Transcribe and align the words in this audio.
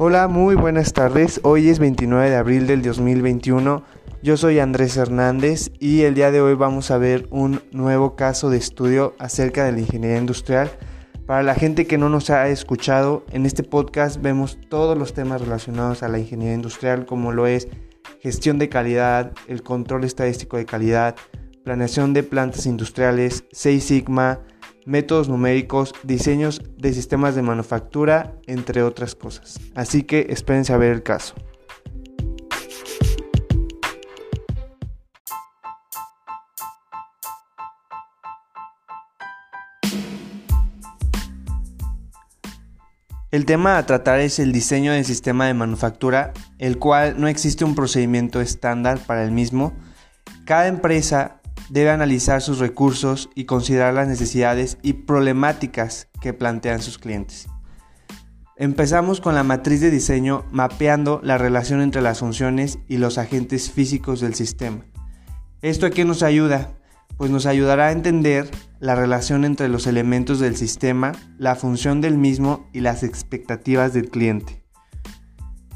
Hola, 0.00 0.28
muy 0.28 0.54
buenas 0.54 0.92
tardes. 0.92 1.40
Hoy 1.42 1.68
es 1.68 1.80
29 1.80 2.30
de 2.30 2.36
abril 2.36 2.68
del 2.68 2.82
2021. 2.82 3.82
Yo 4.22 4.36
soy 4.36 4.60
Andrés 4.60 4.96
Hernández 4.96 5.72
y 5.80 6.02
el 6.02 6.14
día 6.14 6.30
de 6.30 6.40
hoy 6.40 6.54
vamos 6.54 6.92
a 6.92 6.98
ver 6.98 7.26
un 7.32 7.62
nuevo 7.72 8.14
caso 8.14 8.48
de 8.48 8.58
estudio 8.58 9.16
acerca 9.18 9.64
de 9.64 9.72
la 9.72 9.80
ingeniería 9.80 10.18
industrial. 10.18 10.70
Para 11.26 11.42
la 11.42 11.56
gente 11.56 11.88
que 11.88 11.98
no 11.98 12.08
nos 12.10 12.30
ha 12.30 12.46
escuchado, 12.46 13.26
en 13.32 13.44
este 13.44 13.64
podcast 13.64 14.22
vemos 14.22 14.60
todos 14.68 14.96
los 14.96 15.14
temas 15.14 15.40
relacionados 15.40 16.04
a 16.04 16.08
la 16.08 16.20
ingeniería 16.20 16.54
industrial 16.54 17.04
como 17.04 17.32
lo 17.32 17.48
es 17.48 17.66
gestión 18.20 18.60
de 18.60 18.68
calidad, 18.68 19.32
el 19.48 19.64
control 19.64 20.04
estadístico 20.04 20.58
de 20.58 20.64
calidad, 20.64 21.16
planeación 21.64 22.14
de 22.14 22.22
plantas 22.22 22.66
industriales, 22.66 23.46
6 23.50 23.82
Sigma, 23.82 24.38
métodos 24.88 25.28
numéricos, 25.28 25.92
diseños 26.02 26.62
de 26.78 26.94
sistemas 26.94 27.34
de 27.34 27.42
manufactura, 27.42 28.32
entre 28.46 28.82
otras 28.82 29.14
cosas. 29.14 29.60
Así 29.74 30.02
que 30.02 30.28
espérense 30.30 30.72
a 30.72 30.78
ver 30.78 30.92
el 30.92 31.02
caso. 31.02 31.34
El 43.30 43.44
tema 43.44 43.76
a 43.76 43.84
tratar 43.84 44.20
es 44.20 44.38
el 44.38 44.52
diseño 44.52 44.92
del 44.92 45.04
sistema 45.04 45.46
de 45.46 45.52
manufactura, 45.52 46.32
el 46.58 46.78
cual 46.78 47.20
no 47.20 47.28
existe 47.28 47.62
un 47.62 47.74
procedimiento 47.74 48.40
estándar 48.40 48.98
para 49.06 49.22
el 49.22 49.32
mismo. 49.32 49.74
Cada 50.46 50.66
empresa 50.66 51.37
debe 51.68 51.90
analizar 51.90 52.42
sus 52.42 52.58
recursos 52.58 53.30
y 53.34 53.44
considerar 53.44 53.94
las 53.94 54.08
necesidades 54.08 54.78
y 54.82 54.94
problemáticas 54.94 56.08
que 56.20 56.32
plantean 56.32 56.80
sus 56.80 56.98
clientes. 56.98 57.48
Empezamos 58.56 59.20
con 59.20 59.34
la 59.34 59.44
matriz 59.44 59.80
de 59.80 59.90
diseño 59.90 60.44
mapeando 60.50 61.20
la 61.22 61.38
relación 61.38 61.80
entre 61.80 62.02
las 62.02 62.18
funciones 62.18 62.80
y 62.88 62.96
los 62.96 63.16
agentes 63.16 63.70
físicos 63.70 64.20
del 64.20 64.34
sistema. 64.34 64.84
¿Esto 65.62 65.86
a 65.86 65.90
qué 65.90 66.04
nos 66.04 66.22
ayuda? 66.22 66.72
Pues 67.16 67.30
nos 67.30 67.46
ayudará 67.46 67.86
a 67.86 67.92
entender 67.92 68.50
la 68.80 68.94
relación 68.94 69.44
entre 69.44 69.68
los 69.68 69.86
elementos 69.86 70.40
del 70.40 70.56
sistema, 70.56 71.12
la 71.38 71.54
función 71.54 72.00
del 72.00 72.18
mismo 72.18 72.68
y 72.72 72.80
las 72.80 73.02
expectativas 73.02 73.92
del 73.92 74.08
cliente. 74.08 74.64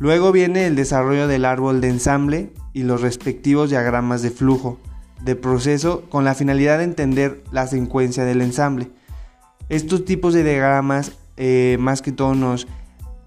Luego 0.01 0.33
viene 0.33 0.67
el 0.67 0.75
desarrollo 0.75 1.29
del 1.29 1.45
árbol 1.45 1.81
de 1.81 1.89
ensamble 1.89 2.53
y 2.73 2.83
los 2.83 3.01
respectivos 3.01 3.71
diagramas 3.71 4.23
de 4.23 4.31
flujo, 4.31 4.81
de 5.25 5.37
proceso 5.37 6.03
con 6.09 6.25
la 6.25 6.35
finalidad 6.35 6.79
de 6.79 6.85
entender 6.85 7.43
la 7.53 7.67
secuencia 7.67 8.25
del 8.25 8.43
ensamble. 8.43 8.91
Estos 9.69 10.05
tipos 10.05 10.35
de 10.35 10.45
diagramas 10.45 11.13
eh, 11.37 11.77
más 11.81 12.03
que 12.03 12.13
todo 12.13 12.35
nos 12.35 12.67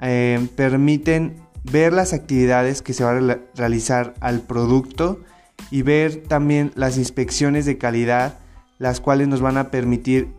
eh, 0.01 0.47
permiten 0.55 1.37
ver 1.63 1.93
las 1.93 2.13
actividades 2.13 2.81
que 2.81 2.93
se 2.93 3.03
van 3.03 3.29
a 3.29 3.39
realizar 3.55 4.13
al 4.19 4.41
producto 4.41 5.21
y 5.71 5.81
ver 5.81 6.23
también 6.27 6.71
las 6.75 6.97
inspecciones 6.97 7.65
de 7.65 7.77
calidad, 7.77 8.39
las 8.77 9.01
cuales 9.01 9.27
nos 9.27 9.41
van 9.41 9.57
a 9.57 9.71
permitir 9.71 10.33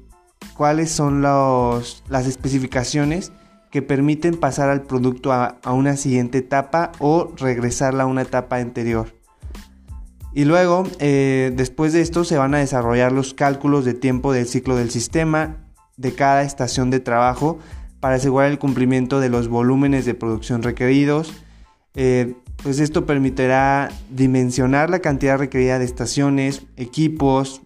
cuáles 0.56 0.90
son 0.90 1.22
las 1.22 2.26
especificaciones 2.26 3.32
que 3.70 3.82
permiten 3.82 4.36
pasar 4.36 4.68
al 4.68 4.82
producto 4.82 5.32
a, 5.32 5.56
a 5.64 5.72
una 5.72 5.96
siguiente 5.96 6.38
etapa 6.38 6.92
o 6.98 7.32
regresarla 7.36 8.04
a 8.04 8.06
una 8.06 8.22
etapa 8.22 8.58
anterior. 8.58 9.12
Y 10.36 10.44
luego, 10.44 10.84
eh, 10.98 11.50
después 11.56 11.94
de 11.94 12.02
esto, 12.02 12.22
se 12.22 12.36
van 12.36 12.54
a 12.54 12.58
desarrollar 12.58 13.10
los 13.10 13.32
cálculos 13.32 13.86
de 13.86 13.94
tiempo 13.94 14.34
del 14.34 14.46
ciclo 14.46 14.76
del 14.76 14.90
sistema 14.90 15.56
de 15.96 16.14
cada 16.14 16.42
estación 16.42 16.90
de 16.90 17.00
trabajo 17.00 17.58
para 18.00 18.16
asegurar 18.16 18.50
el 18.50 18.58
cumplimiento 18.58 19.18
de 19.18 19.30
los 19.30 19.48
volúmenes 19.48 20.04
de 20.04 20.12
producción 20.12 20.62
requeridos. 20.62 21.32
Eh, 21.94 22.34
pues 22.62 22.80
esto 22.80 23.06
permitirá 23.06 23.88
dimensionar 24.10 24.90
la 24.90 24.98
cantidad 24.98 25.38
requerida 25.38 25.78
de 25.78 25.86
estaciones, 25.86 26.66
equipos, 26.76 27.62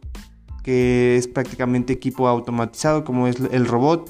que 0.62 1.16
es 1.16 1.26
prácticamente 1.26 1.92
equipo 1.92 2.28
automatizado 2.28 3.02
como 3.02 3.26
es 3.26 3.34
el 3.50 3.66
robot, 3.66 4.08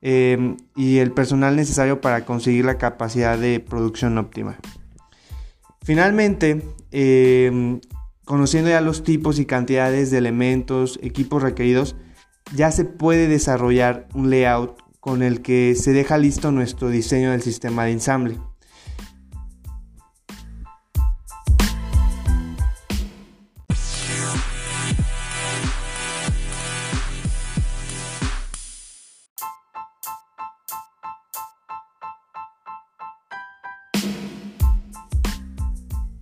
eh, 0.00 0.54
y 0.76 0.98
el 0.98 1.10
personal 1.10 1.56
necesario 1.56 2.00
para 2.00 2.24
conseguir 2.24 2.66
la 2.66 2.78
capacidad 2.78 3.36
de 3.36 3.58
producción 3.58 4.16
óptima. 4.16 4.58
Finalmente, 5.82 6.62
Conociendo 8.26 8.70
ya 8.70 8.80
los 8.80 9.04
tipos 9.04 9.38
y 9.38 9.46
cantidades 9.46 10.10
de 10.10 10.18
elementos, 10.18 10.98
equipos 11.00 11.42
requeridos, 11.42 11.94
ya 12.56 12.72
se 12.72 12.84
puede 12.84 13.28
desarrollar 13.28 14.08
un 14.14 14.30
layout 14.30 14.82
con 14.98 15.22
el 15.22 15.42
que 15.42 15.76
se 15.76 15.92
deja 15.92 16.18
listo 16.18 16.50
nuestro 16.50 16.88
diseño 16.88 17.30
del 17.30 17.42
sistema 17.42 17.84
de 17.84 17.92
ensamble. 17.92 18.38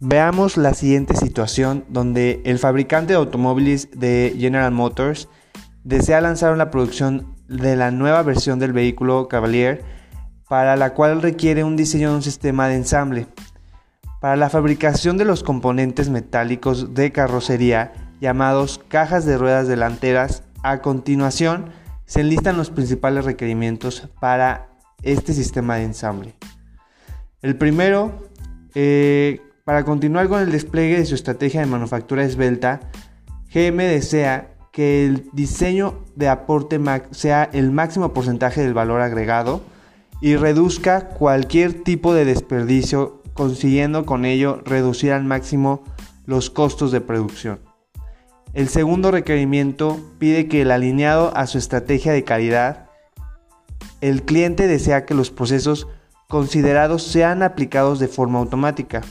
Veamos 0.07 0.59
la 0.59 0.75
siguiente 0.75 1.17
situación 1.17 1.87
donde 1.89 2.43
el 2.45 2.59
fabricante 2.59 3.15
de 3.15 3.19
automóviles 3.19 3.89
de 3.91 4.37
General 4.39 4.71
Motors 4.71 5.31
desea 5.83 6.21
lanzar 6.21 6.53
una 6.53 6.71
producción 6.71 7.35
de 7.49 7.75
la 7.75 7.91
nueva 7.91 8.23
versión 8.23 8.59
del 8.59 8.75
vehículo 8.75 9.29
Cavalier 9.29 9.83
para 10.47 10.77
la 10.77 10.93
cual 10.93 11.23
requiere 11.23 11.65
un 11.65 11.75
diseño 11.77 12.11
de 12.11 12.17
un 12.17 12.23
sistema 12.23 12.69
de 12.69 12.75
ensamble. 12.75 13.29
Para 14.21 14.37
la 14.37 14.51
fabricación 14.51 15.17
de 15.17 15.25
los 15.25 15.43
componentes 15.43 16.11
metálicos 16.11 16.93
de 16.93 17.11
carrocería 17.11 17.95
llamados 18.21 18.83
cajas 18.89 19.25
de 19.25 19.39
ruedas 19.39 19.69
delanteras, 19.69 20.43
a 20.63 20.83
continuación 20.83 21.71
se 22.05 22.21
enlistan 22.21 22.59
los 22.59 22.69
principales 22.69 23.25
requerimientos 23.25 24.07
para 24.21 24.69
este 25.03 25.33
sistema 25.33 25.77
de 25.77 25.85
ensamble. 25.85 26.35
El 27.41 27.57
primero, 27.57 28.29
eh, 28.75 29.41
para 29.65 29.85
continuar 29.85 30.29
con 30.29 30.41
el 30.41 30.53
despliegue 30.53 30.99
de 30.99 31.07
su 31.07 31.15
estrategia 31.15 31.61
de 31.61 31.67
manufactura 31.67 32.23
esbelta, 32.23 32.81
GM 33.53 33.79
desea 33.79 34.55
que 34.73 35.07
el 35.07 35.31
diseño 35.33 36.05
de 36.17 36.29
aporte 36.29 36.81
sea 37.13 37.49
el 37.53 37.71
máximo 37.71 38.13
porcentaje 38.13 38.61
del 38.61 38.75
valor 38.75 39.01
agregado 39.01 39.63
y 40.21 40.37
reduzca 40.37 41.09
cualquier 41.09 41.83
tipo 41.83 42.13
de 42.13 42.25
desperdicio, 42.25 43.23
consiguiendo 43.33 44.05
con 44.05 44.25
ello 44.25 44.61
reducir 44.65 45.13
al 45.13 45.25
máximo 45.25 45.83
los 46.27 46.51
costos 46.51 46.93
de 46.93 47.01
producción. 47.01 47.61
El 48.53 48.69
segundo 48.69 49.11
requerimiento 49.11 49.99
pide 50.19 50.47
que 50.47 50.63
el 50.63 50.71
alineado 50.71 51.37
a 51.37 51.47
su 51.47 51.59
estrategia 51.59 52.13
de 52.13 52.25
calidad, 52.25 52.91
el 54.01 54.23
cliente 54.23 54.67
desea 54.67 55.07
que 55.07 55.15
los 55.15 55.31
procesos 55.31 55.89
considerados 56.29 57.03
sean 57.03 57.43
aplicados 57.43 57.99
de 57.99 58.09
forma 58.09 58.39
automática. 58.39 59.03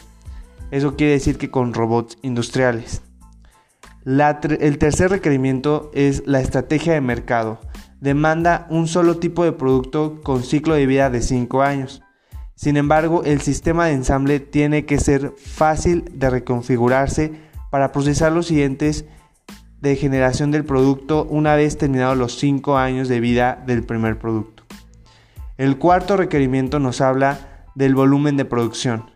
Eso 0.74 0.96
quiere 0.96 1.14
decir 1.14 1.38
que 1.38 1.52
con 1.52 1.72
robots 1.72 2.18
industriales. 2.24 3.04
el 4.06 4.78
tercer 4.80 5.12
requerimiento 5.12 5.92
es 5.94 6.24
la 6.26 6.42
estrategia 6.42 6.94
de 6.94 7.00
mercado. 7.00 7.60
Demanda 8.02 8.66
un 8.72 8.88
solo 8.88 9.20
tipo 9.20 9.44
de 9.44 9.52
producto 9.52 10.20
con 10.24 10.42
ciclo 10.42 10.74
de 10.74 10.88
vida 10.88 11.12
de 11.12 11.22
5 11.22 11.62
años. 11.62 12.02
Sin 12.56 12.76
embargo, 12.76 13.22
el 13.24 13.42
sistema 13.42 13.86
de 13.86 13.94
ensamble 13.94 14.40
tiene 14.40 14.84
que 14.88 14.98
ser 14.98 15.36
fácil 15.38 16.06
de 16.12 16.32
reconfigurarse 16.32 17.34
para 17.70 17.92
procesar 17.92 18.32
los 18.32 18.48
siguientes 18.48 19.06
de 19.80 19.96
generación 19.96 20.50
del 20.50 20.66
producto 20.66 21.28
una 21.30 21.54
vez 21.54 21.78
terminados 21.78 22.18
los 22.18 22.40
5 22.40 22.80
años 22.80 23.08
de 23.10 23.20
vida 23.20 23.64
del 23.68 23.84
primer 23.84 24.18
producto. 24.18 24.64
El 25.60 25.78
cuarto 25.78 26.18
requerimiento 26.18 26.80
nos 26.80 27.00
habla 27.00 27.68
del 27.76 27.94
volumen 27.94 28.38
de 28.38 28.46
producción 28.46 29.12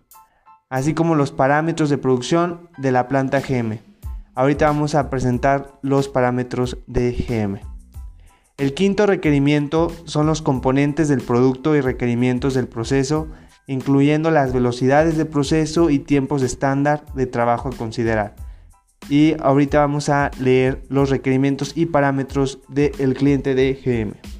así 0.69 0.93
como 0.93 1.15
los 1.15 1.31
parámetros 1.31 1.89
de 1.89 1.97
producción 1.97 2.69
de 2.77 2.91
la 2.91 3.07
planta 3.07 3.39
GM. 3.39 3.79
Ahorita 4.35 4.67
vamos 4.67 4.95
a 4.95 5.09
presentar 5.09 5.79
los 5.81 6.09
parámetros 6.09 6.77
de 6.87 7.11
GM. 7.11 7.61
El 8.57 8.73
quinto 8.73 9.05
requerimiento 9.05 9.91
son 10.05 10.25
los 10.25 10.41
componentes 10.41 11.07
del 11.07 11.21
producto 11.21 11.75
y 11.75 11.81
requerimientos 11.81 12.53
del 12.53 12.67
proceso, 12.67 13.27
incluyendo 13.67 14.31
las 14.31 14.53
velocidades 14.53 15.17
de 15.17 15.25
proceso 15.25 15.89
y 15.89 15.99
tiempos 15.99 16.41
estándar 16.41 17.05
de 17.13 17.27
trabajo 17.27 17.69
a 17.69 17.75
considerar. 17.75 18.35
Y 19.09 19.35
ahorita 19.39 19.79
vamos 19.79 20.09
a 20.09 20.31
leer 20.39 20.83
los 20.89 21.09
requerimientos 21.09 21.73
y 21.75 21.85
parámetros 21.85 22.59
del 22.67 23.13
cliente 23.13 23.55
de 23.55 23.73
GM. 23.73 24.36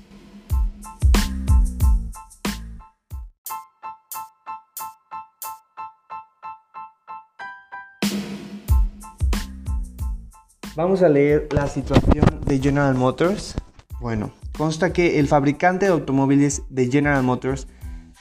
Vamos 10.77 11.01
a 11.01 11.09
leer 11.09 11.47
la 11.53 11.65
situación 11.65 12.23
de 12.45 12.59
General 12.59 12.93
Motors. 12.93 13.55
Bueno, 13.99 14.31
consta 14.55 14.93
que 14.93 15.17
el 15.17 15.27
fabricante 15.27 15.87
de 15.87 15.91
automóviles 15.91 16.61
de 16.69 16.87
General 16.91 17.23
Motors 17.23 17.67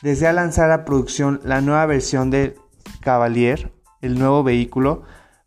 desea 0.01 0.33
lanzar 0.33 0.71
a 0.71 0.87
producción 0.87 1.39
la 1.45 1.61
nueva 1.61 1.85
versión 1.85 2.31
de 2.31 2.57
Cavalier, 3.01 3.75
el 4.01 4.19
nuevo 4.19 4.43
vehículo, 4.43 5.03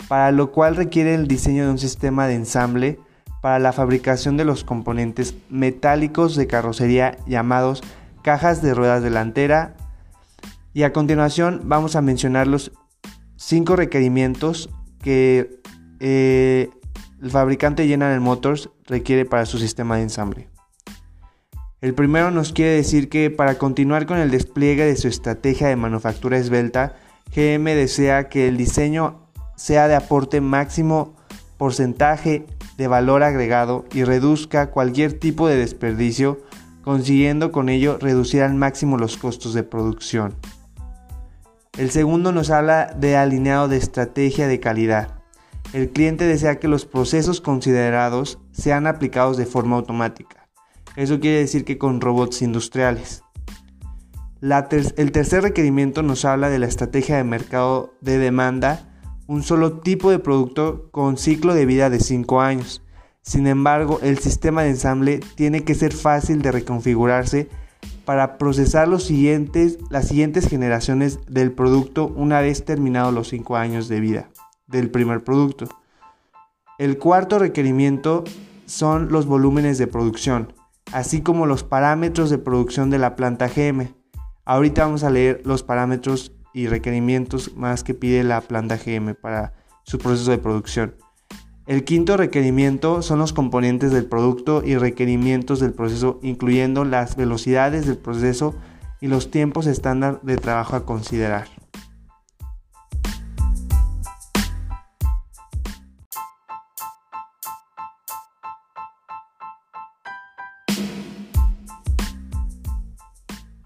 para 0.07 0.31
lo 0.31 0.51
cual 0.51 0.75
requiere 0.75 1.15
el 1.15 1.27
diseño 1.27 1.65
de 1.65 1.71
un 1.71 1.79
sistema 1.79 2.27
de 2.27 2.35
ensamble 2.35 2.99
para 3.41 3.57
la 3.57 3.73
fabricación 3.73 4.37
de 4.37 4.45
los 4.45 4.63
componentes 4.63 5.33
metálicos 5.49 6.35
de 6.35 6.45
carrocería 6.45 7.17
llamados 7.25 7.81
cajas 8.21 8.61
de 8.61 8.75
ruedas 8.75 9.01
delantera. 9.01 9.75
Y 10.75 10.83
a 10.83 10.93
continuación 10.93 11.61
vamos 11.63 11.95
a 11.95 12.03
mencionar 12.03 12.45
los 12.45 12.71
cinco 13.35 13.75
requerimientos 13.75 14.69
que 15.01 15.59
eh, 15.99 16.69
el 17.21 17.31
fabricante 17.31 17.87
General 17.87 18.19
Motors 18.21 18.69
requiere 18.85 19.25
para 19.25 19.45
su 19.45 19.57
sistema 19.57 19.97
de 19.97 20.03
ensamble. 20.03 20.49
El 21.81 21.93
primero 21.93 22.29
nos 22.31 22.51
quiere 22.51 22.71
decir 22.71 23.07
que 23.09 23.29
para 23.29 23.57
continuar 23.57 24.05
con 24.05 24.17
el 24.17 24.31
despliegue 24.31 24.85
de 24.85 24.97
su 24.97 25.07
estrategia 25.07 25.67
de 25.67 25.75
manufactura 25.77 26.37
esbelta, 26.37 26.95
GM 27.33 27.63
desea 27.75 28.27
que 28.27 28.47
el 28.47 28.57
diseño 28.57 29.29
sea 29.55 29.87
de 29.87 29.95
aporte 29.95 30.41
máximo 30.41 31.15
porcentaje 31.57 32.45
de 32.77 32.87
valor 32.87 33.23
agregado 33.23 33.85
y 33.93 34.03
reduzca 34.03 34.71
cualquier 34.71 35.19
tipo 35.19 35.47
de 35.47 35.57
desperdicio, 35.57 36.41
consiguiendo 36.83 37.51
con 37.51 37.69
ello 37.69 37.97
reducir 37.99 38.41
al 38.41 38.55
máximo 38.55 38.97
los 38.97 39.17
costos 39.17 39.53
de 39.53 39.63
producción. 39.63 40.35
El 41.77 41.91
segundo 41.91 42.31
nos 42.31 42.49
habla 42.49 42.93
de 42.97 43.15
alineado 43.15 43.67
de 43.67 43.77
estrategia 43.77 44.47
de 44.47 44.59
calidad. 44.59 45.18
El 45.73 45.89
cliente 45.89 46.25
desea 46.25 46.59
que 46.59 46.67
los 46.67 46.85
procesos 46.85 47.41
considerados 47.41 48.39
sean 48.51 48.87
aplicados 48.87 49.37
de 49.37 49.45
forma 49.45 49.75
automática 49.75 50.39
eso 50.95 51.19
quiere 51.21 51.39
decir 51.39 51.63
que 51.63 51.77
con 51.77 52.01
robots 52.01 52.41
industriales. 52.41 53.23
el 54.41 55.11
tercer 55.13 55.43
requerimiento 55.43 56.03
nos 56.03 56.25
habla 56.25 56.49
de 56.49 56.59
la 56.59 56.67
estrategia 56.67 57.15
de 57.15 57.23
mercado 57.23 57.93
de 58.01 58.17
demanda, 58.17 58.85
un 59.25 59.41
solo 59.43 59.79
tipo 59.79 60.11
de 60.11 60.19
producto 60.19 60.89
con 60.91 61.17
ciclo 61.17 61.53
de 61.53 61.65
vida 61.65 61.89
de 61.89 62.01
5 62.01 62.41
años. 62.41 62.83
Sin 63.21 63.47
embargo, 63.47 63.99
el 64.01 64.17
sistema 64.17 64.63
de 64.63 64.71
ensamble 64.71 65.21
tiene 65.35 65.63
que 65.63 65.75
ser 65.75 65.93
fácil 65.93 66.41
de 66.41 66.51
reconfigurarse 66.51 67.47
para 68.03 68.37
procesar 68.37 68.87
las 68.89 69.03
siguientes 69.03 70.47
generaciones 70.49 71.19
del 71.27 71.53
producto 71.53 72.07
una 72.07 72.41
vez 72.41 72.65
terminados 72.65 73.13
los 73.13 73.29
5 73.29 73.55
años 73.55 73.87
de 73.87 73.99
vida 73.99 74.29
del 74.69 74.89
primer 74.89 75.23
producto. 75.23 75.65
El 76.77 76.97
cuarto 76.97 77.39
requerimiento 77.39 78.23
son 78.65 79.11
los 79.11 79.25
volúmenes 79.25 79.77
de 79.77 79.87
producción 79.87 80.53
así 80.91 81.21
como 81.21 81.45
los 81.45 81.63
parámetros 81.63 82.29
de 82.29 82.37
producción 82.37 82.89
de 82.89 82.99
la 82.99 83.15
planta 83.15 83.47
GM. 83.47 83.93
Ahorita 84.45 84.85
vamos 84.85 85.03
a 85.03 85.09
leer 85.09 85.41
los 85.45 85.63
parámetros 85.63 86.31
y 86.53 86.67
requerimientos 86.67 87.55
más 87.55 87.83
que 87.83 87.93
pide 87.93 88.23
la 88.23 88.41
planta 88.41 88.77
GM 88.77 89.15
para 89.15 89.53
su 89.83 89.99
proceso 89.99 90.31
de 90.31 90.39
producción. 90.39 90.95
El 91.67 91.83
quinto 91.83 92.17
requerimiento 92.17 93.03
son 93.03 93.19
los 93.19 93.31
componentes 93.31 93.91
del 93.91 94.05
producto 94.05 94.63
y 94.65 94.75
requerimientos 94.75 95.59
del 95.59 95.73
proceso, 95.73 96.19
incluyendo 96.23 96.83
las 96.83 97.15
velocidades 97.15 97.85
del 97.85 97.97
proceso 97.97 98.55
y 98.99 99.07
los 99.07 99.29
tiempos 99.29 99.67
estándar 99.67 100.19
de 100.23 100.37
trabajo 100.37 100.75
a 100.75 100.85
considerar. 100.85 101.47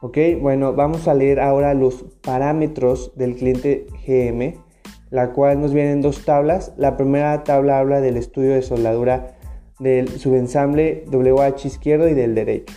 Ok, 0.05 0.17
bueno, 0.41 0.73
vamos 0.73 1.07
a 1.07 1.13
leer 1.13 1.39
ahora 1.39 1.73
los 1.73 2.03
parámetros 2.25 3.13
del 3.15 3.38
cliente 3.38 3.88
GM, 4.05 4.61
la 5.09 5.31
cual 5.31 5.61
nos 5.61 5.73
vienen 5.73 6.01
dos 6.01 6.25
tablas. 6.25 6.73
La 6.75 6.97
primera 6.97 7.45
tabla 7.45 7.79
habla 7.79 8.01
del 8.01 8.17
estudio 8.17 8.53
de 8.53 8.63
soldadura 8.63 9.38
del 9.79 10.09
subensamble 10.09 11.05
WH 11.09 11.65
izquierdo 11.65 12.09
y 12.09 12.15
del 12.15 12.35
derecho, 12.35 12.75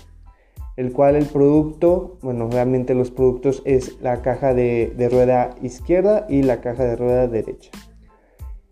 el 0.77 0.93
cual 0.93 1.17
el 1.17 1.27
producto, 1.27 2.17
bueno, 2.23 2.49
realmente 2.49 2.95
los 2.95 3.11
productos 3.11 3.61
es 3.65 4.01
la 4.01 4.23
caja 4.23 4.55
de, 4.55 4.95
de 4.97 5.09
rueda 5.09 5.57
izquierda 5.63 6.27
y 6.29 6.45
la 6.45 6.61
caja 6.61 6.85
de 6.85 6.95
rueda 6.95 7.27
derecha. 7.27 7.73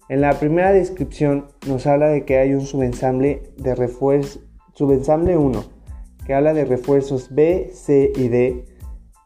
En 0.09 0.21
la 0.21 0.39
primera 0.39 0.73
descripción 0.73 1.47
nos 1.67 1.89
habla 1.89 2.06
de 2.06 2.25
que 2.25 2.39
hay 2.39 2.55
un 2.55 2.61
subensamble 2.61 3.53
de 3.56 3.75
refuerzo, 3.75 4.39
subensamble 4.75 5.37
1, 5.37 5.74
que 6.25 6.35
habla 6.35 6.55
de 6.55 6.65
refuerzos 6.65 7.35
B, 7.35 7.71
C 7.73 8.12
y 8.15 8.29
D. 8.29 8.65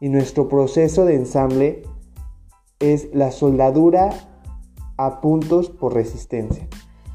Y 0.01 0.09
nuestro 0.09 0.47
proceso 0.47 1.05
de 1.05 1.15
ensamble 1.15 1.83
es 2.79 3.09
la 3.13 3.31
soldadura 3.31 4.09
a 4.97 5.21
puntos 5.21 5.69
por 5.69 5.93
resistencia, 5.93 6.67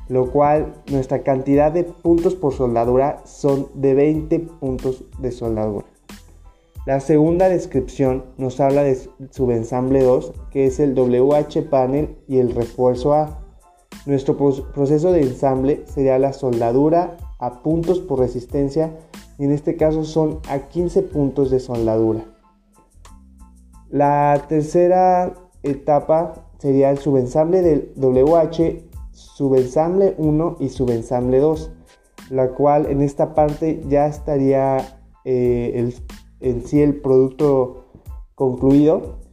lo 0.08 0.30
cual 0.30 0.82
nuestra 0.90 1.22
cantidad 1.22 1.72
de 1.72 1.84
puntos 1.84 2.34
por 2.34 2.52
soldadura 2.52 3.22
son 3.24 3.68
de 3.74 3.94
20 3.94 4.38
puntos 4.40 5.04
de 5.18 5.32
soldadura. 5.32 5.86
La 6.86 7.00
segunda 7.00 7.48
descripción 7.48 8.26
nos 8.36 8.60
habla 8.60 8.82
de 8.82 8.98
subensamble 9.30 10.02
2, 10.02 10.32
que 10.50 10.66
es 10.66 10.80
el 10.80 10.94
WH 10.94 11.62
panel 11.70 12.18
y 12.28 12.38
el 12.38 12.54
refuerzo 12.54 13.14
A. 13.14 13.40
Nuestro 14.04 14.36
proceso 14.36 15.12
de 15.12 15.22
ensamble 15.22 15.84
sería 15.86 16.18
la 16.18 16.34
soldadura 16.34 17.16
a 17.38 17.62
puntos 17.62 18.00
por 18.00 18.18
resistencia 18.18 18.94
en 19.38 19.52
este 19.52 19.76
caso 19.76 20.04
son 20.04 20.40
a 20.48 20.68
15 20.68 21.02
puntos 21.02 21.50
de 21.50 21.60
soldadura. 21.60 22.24
La 23.90 24.46
tercera 24.48 25.34
etapa 25.62 26.46
sería 26.58 26.90
el 26.90 26.98
subensamble 26.98 27.62
del 27.62 27.92
WH, 27.96 28.88
subensamble 29.12 30.14
1 30.18 30.56
y 30.60 30.68
subensamble 30.68 31.38
2, 31.38 31.70
la 32.30 32.50
cual 32.50 32.86
en 32.86 33.02
esta 33.02 33.34
parte 33.34 33.82
ya 33.88 34.06
estaría 34.06 35.00
eh, 35.24 35.92
en 36.40 36.66
sí 36.66 36.82
el 36.82 37.00
producto 37.00 37.84
concluido 38.34 39.24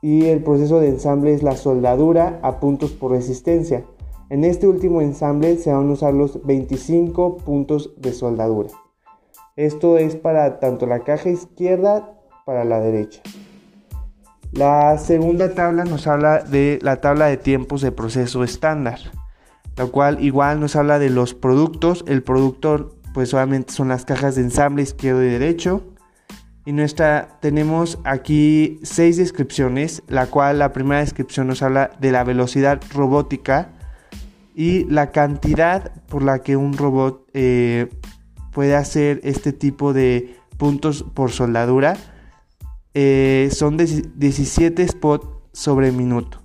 y 0.00 0.26
el 0.26 0.42
proceso 0.42 0.80
de 0.80 0.88
ensamble 0.88 1.32
es 1.32 1.42
la 1.42 1.56
soldadura 1.56 2.38
a 2.42 2.60
puntos 2.60 2.92
por 2.92 3.12
resistencia. 3.12 3.84
En 4.28 4.44
este 4.44 4.66
último 4.66 5.00
ensamble 5.00 5.56
se 5.56 5.72
van 5.72 5.88
a 5.88 5.92
usar 5.92 6.12
los 6.12 6.44
25 6.44 7.38
puntos 7.38 7.94
de 7.96 8.12
soldadura. 8.12 8.68
Esto 9.56 9.98
es 9.98 10.16
para 10.16 10.58
tanto 10.58 10.84
la 10.84 11.04
caja 11.04 11.28
izquierda 11.28 12.12
para 12.44 12.64
la 12.64 12.80
derecha. 12.80 13.22
La 14.50 14.98
segunda 14.98 15.54
tabla 15.54 15.84
nos 15.84 16.08
habla 16.08 16.40
de 16.40 16.80
la 16.82 17.00
tabla 17.00 17.26
de 17.26 17.36
tiempos 17.36 17.80
de 17.80 17.92
proceso 17.92 18.42
estándar, 18.42 18.98
la 19.76 19.86
cual 19.86 20.22
igual 20.24 20.58
nos 20.58 20.74
habla 20.74 20.98
de 20.98 21.08
los 21.08 21.34
productos. 21.34 22.04
El 22.08 22.24
productor 22.24 22.96
pues 23.14 23.32
obviamente 23.32 23.72
son 23.72 23.88
las 23.88 24.04
cajas 24.04 24.34
de 24.34 24.42
ensamble 24.42 24.82
izquierdo 24.82 25.22
y 25.22 25.28
derecho. 25.28 25.84
Y 26.64 26.72
nuestra 26.72 27.38
tenemos 27.40 28.00
aquí 28.02 28.80
seis 28.82 29.18
descripciones, 29.18 30.02
la 30.08 30.26
cual 30.26 30.58
la 30.58 30.72
primera 30.72 31.00
descripción 31.00 31.46
nos 31.46 31.62
habla 31.62 31.92
de 32.00 32.10
la 32.10 32.24
velocidad 32.24 32.80
robótica 32.92 33.70
y 34.52 34.84
la 34.86 35.12
cantidad 35.12 35.92
por 36.08 36.24
la 36.24 36.40
que 36.40 36.56
un 36.56 36.72
robot 36.76 37.28
eh, 37.34 37.88
puede 38.54 38.76
hacer 38.76 39.20
este 39.24 39.52
tipo 39.52 39.92
de 39.92 40.36
puntos 40.56 41.04
por 41.12 41.32
soldadura. 41.32 41.96
Eh, 42.94 43.50
son 43.52 43.76
17 43.76 44.88
spots 44.88 45.26
sobre 45.52 45.92
minuto. 45.92 46.40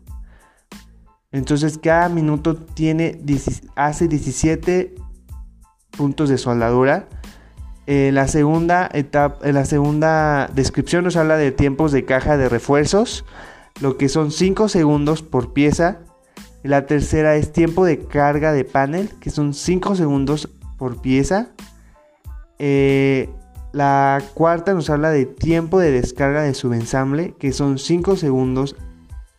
Entonces 1.31 1.77
cada 1.77 2.09
minuto 2.09 2.55
tiene, 2.55 3.21
hace 3.75 4.07
17 4.07 4.95
puntos 5.91 6.29
de 6.29 6.39
soldadura. 6.39 7.07
En 7.85 8.15
la 8.15 8.27
segunda 8.27 8.89
etapa, 8.91 9.47
la 9.51 9.65
segunda 9.65 10.49
descripción 10.53 11.03
nos 11.03 11.15
habla 11.15 11.37
de 11.37 11.51
tiempos 11.51 11.91
de 11.91 12.05
caja 12.05 12.37
de 12.37 12.49
refuerzos, 12.49 13.25
lo 13.81 13.97
que 13.97 14.09
son 14.09 14.31
5 14.31 14.69
segundos 14.69 15.21
por 15.21 15.53
pieza. 15.53 15.99
La 16.63 16.87
tercera 16.87 17.35
es 17.35 17.53
tiempo 17.53 17.85
de 17.85 17.99
carga 17.99 18.51
de 18.51 18.65
panel, 18.65 19.09
que 19.19 19.29
son 19.29 19.53
5 19.53 19.95
segundos 19.95 20.49
por 20.77 21.01
pieza. 21.01 21.49
Eh, 22.59 23.29
la 23.71 24.21
cuarta 24.33 24.73
nos 24.73 24.89
habla 24.89 25.11
de 25.11 25.25
tiempo 25.25 25.79
de 25.79 25.91
descarga 25.91 26.41
de 26.41 26.53
subensamble, 26.53 27.35
que 27.39 27.51
son 27.53 27.77
5 27.77 28.15
segundos 28.15 28.75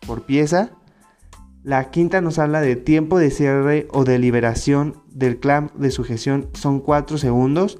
por 0.07 0.23
pieza. 0.23 0.71
La 1.63 1.91
quinta 1.91 2.21
nos 2.21 2.39
habla 2.39 2.61
de 2.61 2.77
tiempo 2.77 3.19
de 3.19 3.31
cierre 3.31 3.87
o 3.91 4.05
de 4.05 4.19
liberación 4.19 5.03
del 5.09 5.39
clamp 5.39 5.75
de 5.75 5.91
sujeción, 5.91 6.49
son 6.55 6.81
4 6.81 7.19
segundos. 7.19 7.79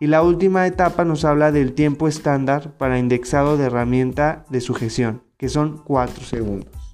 Y 0.00 0.06
la 0.06 0.22
última 0.22 0.66
etapa 0.66 1.04
nos 1.04 1.26
habla 1.26 1.52
del 1.52 1.74
tiempo 1.74 2.08
estándar 2.08 2.72
para 2.78 2.98
indexado 2.98 3.58
de 3.58 3.66
herramienta 3.66 4.46
de 4.48 4.62
sujeción, 4.62 5.22
que 5.36 5.50
son 5.50 5.76
4 5.84 6.24
segundos. 6.24 6.89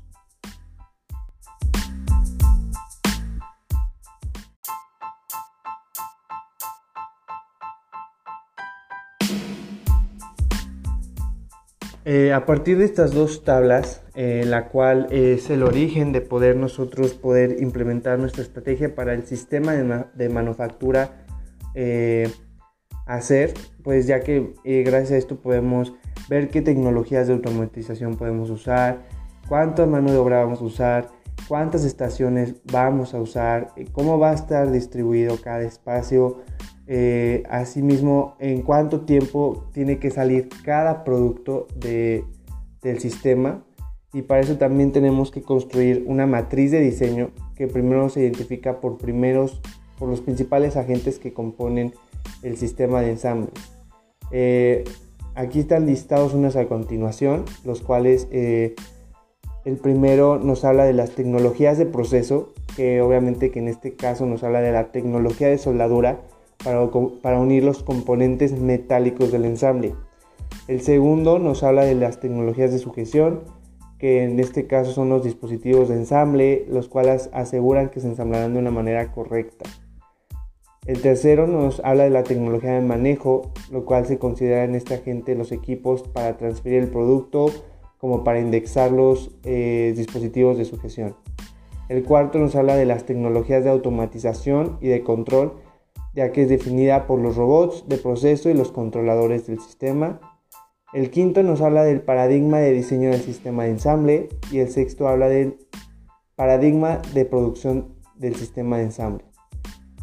Eh, 12.08 12.32
a 12.32 12.46
partir 12.46 12.78
de 12.78 12.84
estas 12.84 13.10
dos 13.10 13.42
tablas, 13.42 14.00
eh, 14.14 14.44
la 14.46 14.68
cual 14.68 15.08
es 15.10 15.50
el 15.50 15.64
origen 15.64 16.12
de 16.12 16.20
poder 16.20 16.54
nosotros 16.54 17.14
poder 17.14 17.60
implementar 17.60 18.16
nuestra 18.20 18.44
estrategia 18.44 18.94
para 18.94 19.12
el 19.12 19.26
sistema 19.26 19.72
de, 19.72 20.28
manufactura 20.28 21.26
eh, 21.74 22.30
hacer, 23.06 23.54
pues 23.82 24.06
ya 24.06 24.20
que 24.20 24.54
gracias 24.84 25.10
a 25.10 25.16
esto 25.16 25.40
podemos 25.40 25.94
ver 26.28 26.48
qué 26.50 26.62
tecnologías 26.62 27.26
de 27.26 27.32
automatización 27.32 28.16
podemos 28.16 28.50
usar, 28.50 29.02
cuánta 29.48 29.84
mano 29.84 30.12
de 30.12 30.18
obra 30.18 30.44
vamos 30.44 30.60
a 30.60 30.64
usar, 30.64 31.08
cuántas 31.48 31.84
estaciones 31.84 32.54
vamos 32.70 33.14
a 33.14 33.20
usar, 33.20 33.74
cómo 33.90 34.16
va 34.16 34.30
a 34.30 34.34
estar 34.34 34.70
distribuido 34.70 35.40
cada 35.42 35.62
espacio, 35.62 36.38
eh, 36.88 37.42
asimismo, 37.50 38.36
en 38.38 38.62
cuánto 38.62 39.00
tiempo 39.00 39.68
tiene 39.72 39.98
que 39.98 40.10
salir 40.10 40.48
cada 40.64 41.04
producto 41.04 41.66
del 41.80 43.00
sistema. 43.00 43.64
Y 44.12 44.22
para 44.22 44.40
eso 44.40 44.56
también 44.56 44.92
tenemos 44.92 45.30
que 45.30 45.42
construir 45.42 46.04
una 46.06 46.26
matriz 46.26 46.70
de 46.70 46.80
diseño 46.80 47.30
que 47.54 47.66
primero 47.66 48.08
se 48.08 48.20
identifica 48.20 48.80
por, 48.80 48.98
primeros, 48.98 49.60
por 49.98 50.08
los 50.08 50.20
principales 50.20 50.76
agentes 50.76 51.18
que 51.18 51.32
componen 51.32 51.92
el 52.42 52.56
sistema 52.56 53.00
de 53.00 53.10
ensamble. 53.10 53.50
Eh, 54.30 54.84
aquí 55.34 55.60
están 55.60 55.86
listados 55.86 56.34
unos 56.34 56.56
a 56.56 56.66
continuación, 56.66 57.44
los 57.64 57.82
cuales 57.82 58.28
eh, 58.30 58.74
el 59.64 59.76
primero 59.76 60.38
nos 60.38 60.64
habla 60.64 60.84
de 60.84 60.92
las 60.92 61.10
tecnologías 61.10 61.76
de 61.76 61.86
proceso, 61.86 62.54
que 62.76 63.00
obviamente 63.02 63.50
que 63.50 63.58
en 63.58 63.68
este 63.68 63.94
caso 63.94 64.24
nos 64.24 64.44
habla 64.44 64.60
de 64.60 64.72
la 64.72 64.92
tecnología 64.92 65.48
de 65.48 65.58
soldadura, 65.58 66.20
para, 67.22 67.38
unir 67.38 67.62
los 67.62 67.84
componentes 67.84 68.58
metálicos 68.58 69.30
del 69.30 69.44
ensamble. 69.44 69.94
El 70.66 70.80
segundo 70.80 71.38
nos 71.38 71.62
habla 71.62 71.84
de 71.84 71.94
las 71.94 72.18
tecnologías 72.18 72.72
de 72.72 72.78
sujeción, 72.78 73.42
que 73.98 74.24
en 74.24 74.40
este 74.40 74.66
caso 74.66 74.90
son 74.92 75.08
los 75.08 75.22
dispositivos 75.22 75.88
de 75.88 75.94
ensamble, 75.94 76.66
los 76.68 76.88
cuales 76.88 77.30
aseguran 77.32 77.88
que 77.90 78.00
se 78.00 78.08
ensamblarán 78.08 78.52
de 78.52 78.58
una 78.58 78.72
manera 78.72 79.12
correcta. 79.12 79.64
El 80.86 81.00
tercero 81.00 81.46
nos 81.46 81.80
habla 81.84 82.04
de 82.04 82.10
la 82.10 82.24
tecnología 82.24 82.72
de 82.72 82.80
manejo, 82.80 83.52
lo 83.70 83.84
cual 83.84 84.06
se 84.06 84.18
considera 84.18 84.64
en 84.64 84.74
este 84.74 84.94
agente 84.94 85.36
los 85.36 85.52
equipos 85.52 86.02
para 86.02 86.36
transferir 86.36 86.82
el 86.82 86.88
producto 86.88 87.46
como 87.98 88.24
para 88.24 88.40
indexar 88.40 88.90
los 88.90 89.30
eh, 89.44 89.94
dispositivos 89.96 90.58
de 90.58 90.64
sujeción. 90.64 91.14
El 91.88 92.02
cuarto 92.02 92.38
nos 92.38 92.56
habla 92.56 92.74
de 92.74 92.86
las 92.86 93.04
tecnologías 93.04 93.62
de 93.62 93.70
automatización 93.70 94.78
y 94.80 94.88
de 94.88 95.02
control, 95.02 95.54
ya 96.16 96.32
que 96.32 96.42
es 96.42 96.48
definida 96.48 97.06
por 97.06 97.20
los 97.20 97.36
robots 97.36 97.84
de 97.86 97.98
proceso 97.98 98.48
y 98.48 98.54
los 98.54 98.72
controladores 98.72 99.46
del 99.46 99.60
sistema. 99.60 100.18
El 100.94 101.10
quinto 101.10 101.42
nos 101.42 101.60
habla 101.60 101.84
del 101.84 102.00
paradigma 102.00 102.58
de 102.58 102.72
diseño 102.72 103.10
del 103.10 103.20
sistema 103.20 103.64
de 103.64 103.70
ensamble 103.70 104.28
y 104.50 104.58
el 104.58 104.70
sexto 104.70 105.06
habla 105.06 105.28
del 105.28 105.58
paradigma 106.34 107.02
de 107.12 107.26
producción 107.26 107.94
del 108.16 108.34
sistema 108.34 108.78
de 108.78 108.84
ensamble. 108.84 109.24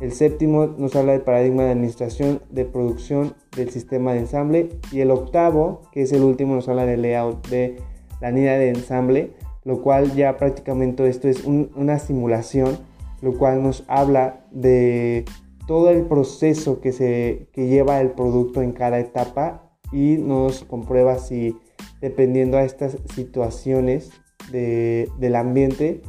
El 0.01 0.11
séptimo 0.11 0.67
nos 0.67 0.95
habla 0.95 1.13
del 1.13 1.21
paradigma 1.21 1.63
de 1.63 1.71
administración 1.71 2.41
de 2.51 2.65
producción 2.65 3.33
del 3.55 3.71
sistema 3.71 4.13
de 4.13 4.19
ensamble 4.19 4.69
y 4.91 4.99
el 4.99 5.09
octavo, 5.09 5.81
que 5.91 6.03
es 6.03 6.11
el 6.11 6.21
último, 6.21 6.53
nos 6.53 6.69
habla 6.69 6.85
del 6.85 7.01
layout 7.01 7.47
de 7.47 7.77
la 8.21 8.29
línea 8.29 8.57
de 8.59 8.69
ensamble, 8.69 9.31
lo 9.63 9.81
cual 9.81 10.13
ya 10.15 10.37
prácticamente 10.37 11.07
esto 11.07 11.27
es 11.27 11.43
una 11.45 11.97
simulación, 11.97 12.77
lo 13.21 13.35
cual 13.35 13.63
nos 13.63 13.83
habla 13.87 14.45
de 14.51 15.25
todo 15.67 15.89
el 15.89 16.05
proceso 16.05 16.81
que, 16.81 16.91
se, 16.91 17.47
lleva 17.55 18.01
el 18.01 18.11
producto 18.11 18.61
en 18.61 18.71
cada 18.71 18.99
etapa 18.99 19.71
y 19.91 20.17
nos 20.17 20.63
comprueba 20.63 21.17
si 21.17 21.55
dependiendo 22.01 22.57
a 22.57 22.63
estas 22.63 22.97
situaciones 23.13 24.11
del 24.51 25.35
ambiente 25.35 26.01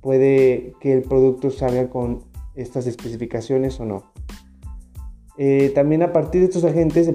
puede 0.00 0.74
que 0.80 0.92
el 0.92 1.02
producto 1.02 1.50
salga 1.50 1.88
con 1.88 2.24
estas 2.54 2.86
especificaciones 2.86 3.80
o 3.80 3.86
no. 3.86 4.12
Eh, 5.38 5.72
también 5.74 6.02
a 6.02 6.12
partir 6.12 6.42
de 6.42 6.48
estos 6.48 6.64
agentes 6.64 7.10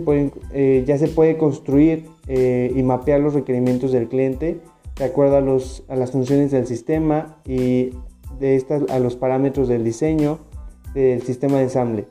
eh, 0.52 0.84
ya 0.88 0.98
se 0.98 1.08
puede 1.08 1.38
construir 1.38 2.08
eh, 2.28 2.72
y 2.76 2.82
mapear 2.82 3.20
los 3.20 3.36
requerimientos 3.36 3.92
del 3.92 4.08
cliente 4.08 4.62
de 4.98 5.06
acuerdo 5.06 5.38
a, 5.38 5.42
los, 5.42 5.84
a 5.90 5.96
las 5.96 6.12
funciones 6.12 6.50
del 6.50 6.66
sistema 6.66 7.38
y 7.46 7.92
de 8.40 8.56
estas 8.56 8.90
a 8.90 9.00
los 9.00 9.16
parámetros 9.16 9.68
del 9.68 9.84
diseño 9.84 10.40
del 10.96 11.22
sistema 11.22 11.58
de 11.58 11.64
ensamble. 11.64 12.08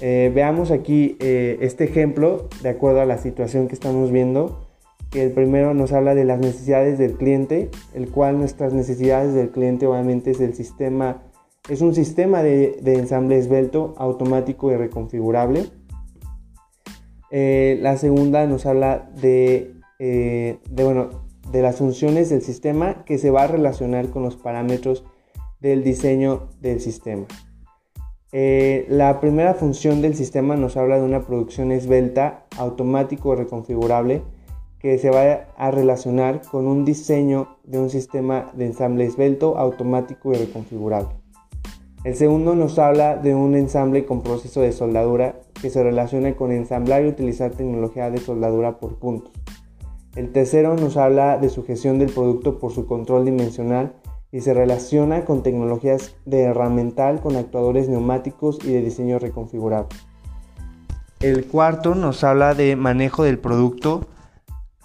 Eh, 0.00 0.30
veamos 0.34 0.70
aquí 0.70 1.16
eh, 1.20 1.58
este 1.60 1.84
ejemplo 1.84 2.48
de 2.62 2.68
acuerdo 2.68 3.00
a 3.00 3.06
la 3.06 3.18
situación 3.18 3.68
que 3.68 3.74
estamos 3.74 4.10
viendo. 4.10 4.62
Que 5.10 5.22
el 5.22 5.30
primero 5.30 5.72
nos 5.72 5.92
habla 5.92 6.14
de 6.14 6.24
las 6.24 6.40
necesidades 6.40 6.98
del 6.98 7.14
cliente, 7.14 7.70
el 7.94 8.10
cual 8.10 8.38
nuestras 8.38 8.72
necesidades 8.72 9.34
del 9.34 9.50
cliente 9.50 9.86
obviamente 9.86 10.32
es 10.32 10.40
el 10.40 10.54
sistema, 10.54 11.22
es 11.68 11.80
un 11.80 11.94
sistema 11.94 12.42
de, 12.42 12.80
ensamble 12.84 13.38
esbelto, 13.38 13.94
automático 13.98 14.70
y 14.72 14.76
reconfigurable. 14.76 15.66
Eh, 17.30 17.78
la 17.80 17.96
segunda 17.96 18.46
nos 18.46 18.66
habla 18.66 19.08
de, 19.20 19.74
de, 19.98 20.58
bueno, 20.70 21.10
de 21.52 21.62
las 21.62 21.76
funciones 21.76 22.28
del 22.28 22.42
sistema 22.42 23.04
que 23.04 23.18
se 23.18 23.30
va 23.30 23.44
a 23.44 23.46
relacionar 23.46 24.10
con 24.10 24.24
los 24.24 24.36
parámetros 24.36 25.04
del 25.60 25.84
diseño 25.84 26.48
del 26.60 26.80
sistema. 26.80 27.26
Eh, 28.32 28.86
la 28.88 29.20
primera 29.20 29.54
función 29.54 30.02
del 30.02 30.16
sistema 30.16 30.56
nos 30.56 30.76
habla 30.76 30.98
de 30.98 31.04
una 31.04 31.20
producción 31.20 31.70
esbelta, 31.70 32.44
automático 32.58 33.34
reconfigurable, 33.34 34.22
que 34.80 34.98
se 34.98 35.10
va 35.10 35.46
a 35.56 35.70
relacionar 35.70 36.42
con 36.42 36.66
un 36.66 36.84
diseño 36.84 37.56
de 37.64 37.78
un 37.78 37.88
sistema 37.88 38.50
de 38.54 38.66
ensamble 38.66 39.04
esbelto, 39.04 39.58
automático 39.58 40.32
y 40.32 40.36
reconfigurable. 40.36 41.10
El 42.04 42.14
segundo 42.14 42.54
nos 42.54 42.78
habla 42.78 43.16
de 43.16 43.34
un 43.34 43.54
ensamble 43.54 44.04
con 44.04 44.22
proceso 44.22 44.60
de 44.60 44.72
soldadura 44.72 45.40
que 45.60 45.70
se 45.70 45.82
relaciona 45.82 46.36
con 46.36 46.52
ensamblar 46.52 47.04
y 47.04 47.08
utilizar 47.08 47.52
tecnología 47.52 48.10
de 48.10 48.18
soldadura 48.18 48.78
por 48.78 48.98
puntos. 48.98 49.32
El 50.14 50.32
tercero 50.32 50.76
nos 50.76 50.96
habla 50.96 51.36
de 51.38 51.48
sujeción 51.48 51.98
del 51.98 52.12
producto 52.12 52.58
por 52.58 52.72
su 52.72 52.86
control 52.86 53.24
dimensional 53.24 53.94
y 54.36 54.42
se 54.42 54.52
relaciona 54.52 55.24
con 55.24 55.42
tecnologías 55.42 56.14
de 56.26 56.42
herramental 56.42 57.22
con 57.22 57.36
actuadores 57.36 57.88
neumáticos 57.88 58.58
y 58.62 58.70
de 58.70 58.82
diseño 58.82 59.18
reconfigurable. 59.18 59.88
El 61.20 61.46
cuarto 61.46 61.94
nos 61.94 62.22
habla 62.22 62.52
de 62.52 62.76
manejo 62.76 63.24
del 63.24 63.38
producto 63.38 64.06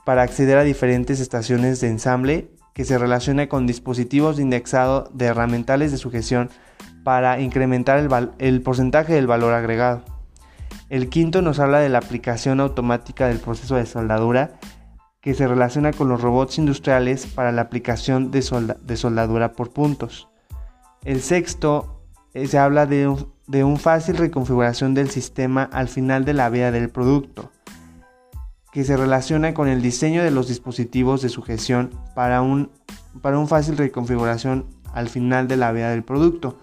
para 0.06 0.22
acceder 0.22 0.58
a 0.58 0.64
diferentes 0.64 1.20
estaciones 1.20 1.82
de 1.82 1.90
ensamble 1.90 2.50
que 2.74 2.86
se 2.86 2.98
relaciona 2.98 3.50
con 3.50 3.68
dispositivos 3.68 4.38
de 4.38 4.44
indexado 4.44 5.10
de 5.14 5.26
herramientales 5.26 5.92
de 5.92 5.98
sujeción 5.98 6.50
para 7.04 7.42
incrementar 7.42 8.00
el, 8.40 8.62
porcentaje 8.62 9.16
del 9.16 9.28
valor 9.28 9.54
agregado. 9.54 10.04
El 10.88 11.10
quinto 11.10 11.42
nos 11.42 11.60
habla 11.60 11.80
de 11.80 11.90
la 11.90 11.98
aplicación 11.98 12.62
automática 12.62 13.28
del 13.28 13.40
proceso 13.40 13.76
de 13.76 13.86
soldadura 13.86 14.62
que 15.22 15.36
se 15.36 15.48
relaciona 15.48 15.94
con 15.94 16.10
los 16.10 16.20
robots 16.20 16.58
industriales 16.58 17.28
para 17.28 17.52
la 17.52 17.62
aplicación 17.62 18.32
de, 18.32 18.42
soldadura 18.42 19.54
por 19.54 19.70
puntos. 19.70 20.28
El 21.06 21.22
sexto 21.22 22.02
eh, 22.34 22.48
se 22.48 22.58
habla 22.58 22.88
de 22.88 23.08
un, 23.08 23.78
fácil 23.78 24.18
reconfiguración 24.18 24.96
del 24.96 25.12
sistema 25.12 25.64
al 25.72 25.88
final 25.88 26.26
de 26.26 26.34
la 26.34 26.50
vida 26.50 26.72
del 26.72 26.90
producto, 26.90 27.52
que 28.72 28.84
se 28.84 28.98
relaciona 28.98 29.54
con 29.54 29.68
el 29.68 29.82
diseño 29.82 30.24
de 30.24 30.32
los 30.32 30.48
dispositivos 30.48 31.22
de 31.22 31.30
sujeción 31.30 31.92
para 32.16 32.42
un, 32.42 32.72
para 33.22 33.38
un 33.38 33.48
fácil 33.48 33.78
reconfiguración 33.78 34.66
al 34.94 35.08
final 35.08 35.48
de 35.48 35.58
la 35.58 35.72
vida 35.72 35.92
del 35.92 36.04
producto. 36.04 36.58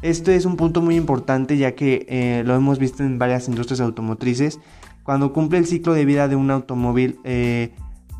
Este 0.00 0.34
es 0.34 0.44
un 0.44 0.56
punto 0.56 0.82
muy 0.82 0.96
importante 0.96 1.56
ya 1.56 1.76
que 1.76 2.04
eh, 2.08 2.42
lo 2.44 2.56
hemos 2.56 2.80
visto 2.80 3.04
en 3.04 3.20
varias 3.20 3.46
industrias 3.46 3.80
automotrices. 3.80 4.58
Cuando 5.04 5.32
cumple 5.32 5.58
el 5.58 5.66
ciclo 5.66 5.94
de 5.94 6.04
vida 6.04 6.26
de 6.26 6.34
un 6.34 6.50
automóvil, 6.50 7.20
eh, 7.22 7.72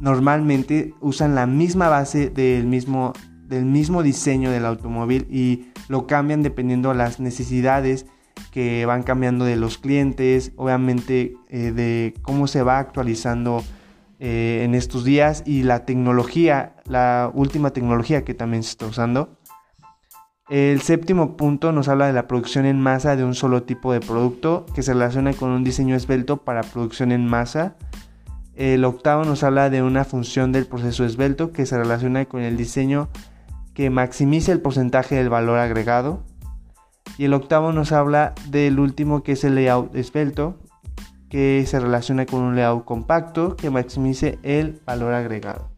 normalmente 0.03 0.95
usan 1.01 1.37
la 1.37 1.47
misma 1.47 1.89
base 1.89 2.29
del 2.29 2.67
mismo, 2.67 3.13
del 3.47 3.65
mismo 3.65 4.03
diseño 4.03 4.51
del 4.51 4.67
automóvil 4.67 5.29
y 5.31 5.69
lo 5.89 6.09
cambian 6.09 6.43
dependiendo 6.43 6.89
de 6.89 6.97
las 6.97 7.21
necesidades 7.21 8.07
que 8.51 8.85
van 8.85 9.05
cambiando 9.05 9.45
de 9.45 9.55
los 9.55 9.79
clientes, 9.79 10.53
obviamente 10.57 11.37
eh, 11.49 11.71
de 11.71 12.15
cómo 12.23 12.49
se 12.49 12.65
va 12.65 12.81
actualizando 12.81 13.63
eh, 14.19 14.63
en 14.65 14.75
estos 14.75 15.05
días 15.05 15.45
y 15.47 15.63
la 15.63 15.85
tecnología, 15.85 16.75
la 16.85 17.31
última 17.33 17.71
tecnología 17.71 18.25
que 18.25 18.35
también 18.35 18.65
se 18.65 18.71
está 18.71 18.87
usando. 18.87 19.39
El 20.49 20.81
séptimo 20.81 21.37
punto 21.37 21.71
nos 21.71 21.87
habla 21.87 22.09
de 22.09 22.13
la 22.13 22.27
producción 22.27 22.67
en 22.67 22.81
masa 22.81 23.15
de 23.15 23.25
un 23.25 23.35
solo 23.35 23.63
tipo 23.63 23.93
de 23.93 24.01
producto 24.01 24.67
que 24.75 24.83
se 24.83 24.95
relaciona 24.95 25.33
con 25.33 25.51
un 25.51 25.63
diseño 25.63 25.95
esbelto 25.95 26.39
para 26.39 26.63
producción 26.63 27.13
en 27.13 27.25
masa. 27.25 27.77
El 28.55 28.85
octavo 28.85 29.25
nos 29.25 29.43
habla 29.43 29.71
de 29.71 29.83
una 29.83 30.05
función 30.05 30.53
del 30.53 30.67
proceso 30.67 31.05
esbelto 31.05 31.53
que 31.53 31.65
se 31.65 31.79
relaciona 31.79 32.27
con 32.27 32.43
el 32.43 32.57
diseño 32.57 33.09
que 33.75 33.89
maximiza 33.89 34.53
el 34.53 34.61
porcentaje 34.61 35.15
del 35.15 35.31
valor 35.31 35.59
agregado. 35.59 36.23
Y 37.17 37.25
el 37.25 37.35
octavo 37.35 37.73
nos 37.73 37.93
habla 37.93 38.35
del 38.49 38.79
último 38.79 39.23
que 39.23 39.33
es 39.33 39.45
el 39.45 39.55
layout 39.55 39.95
esbelto, 39.97 40.59
que 41.31 41.65
se 41.67 41.81
relaciona 41.81 42.27
con 42.27 42.43
un 42.43 42.57
layout 42.57 42.85
compacto 42.85 43.57
que 43.57 43.71
maximice 43.71 44.39
el 44.43 44.81
valor 44.85 45.15
agregado. 45.15 45.72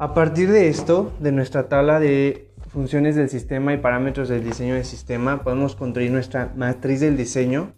A 0.00 0.14
partir 0.14 0.50
de 0.50 0.68
esto, 0.68 1.12
de 1.20 1.30
nuestra 1.30 1.68
tabla 1.68 2.00
de 2.00 2.48
funciones 2.68 3.16
del 3.16 3.28
sistema 3.28 3.74
y 3.74 3.76
parámetros 3.76 4.30
del 4.30 4.42
diseño 4.42 4.76
del 4.76 4.86
sistema, 4.86 5.42
podemos 5.42 5.76
construir 5.76 6.10
nuestra 6.10 6.54
matriz 6.56 7.00
del 7.00 7.18
diseño, 7.18 7.74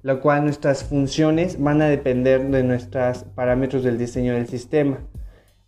la 0.00 0.20
cual 0.20 0.44
nuestras 0.44 0.84
funciones 0.84 1.60
van 1.60 1.82
a 1.82 1.86
depender 1.86 2.48
de 2.48 2.62
nuestros 2.62 3.24
parámetros 3.24 3.82
del 3.82 3.98
diseño 3.98 4.34
del 4.34 4.46
sistema, 4.46 5.00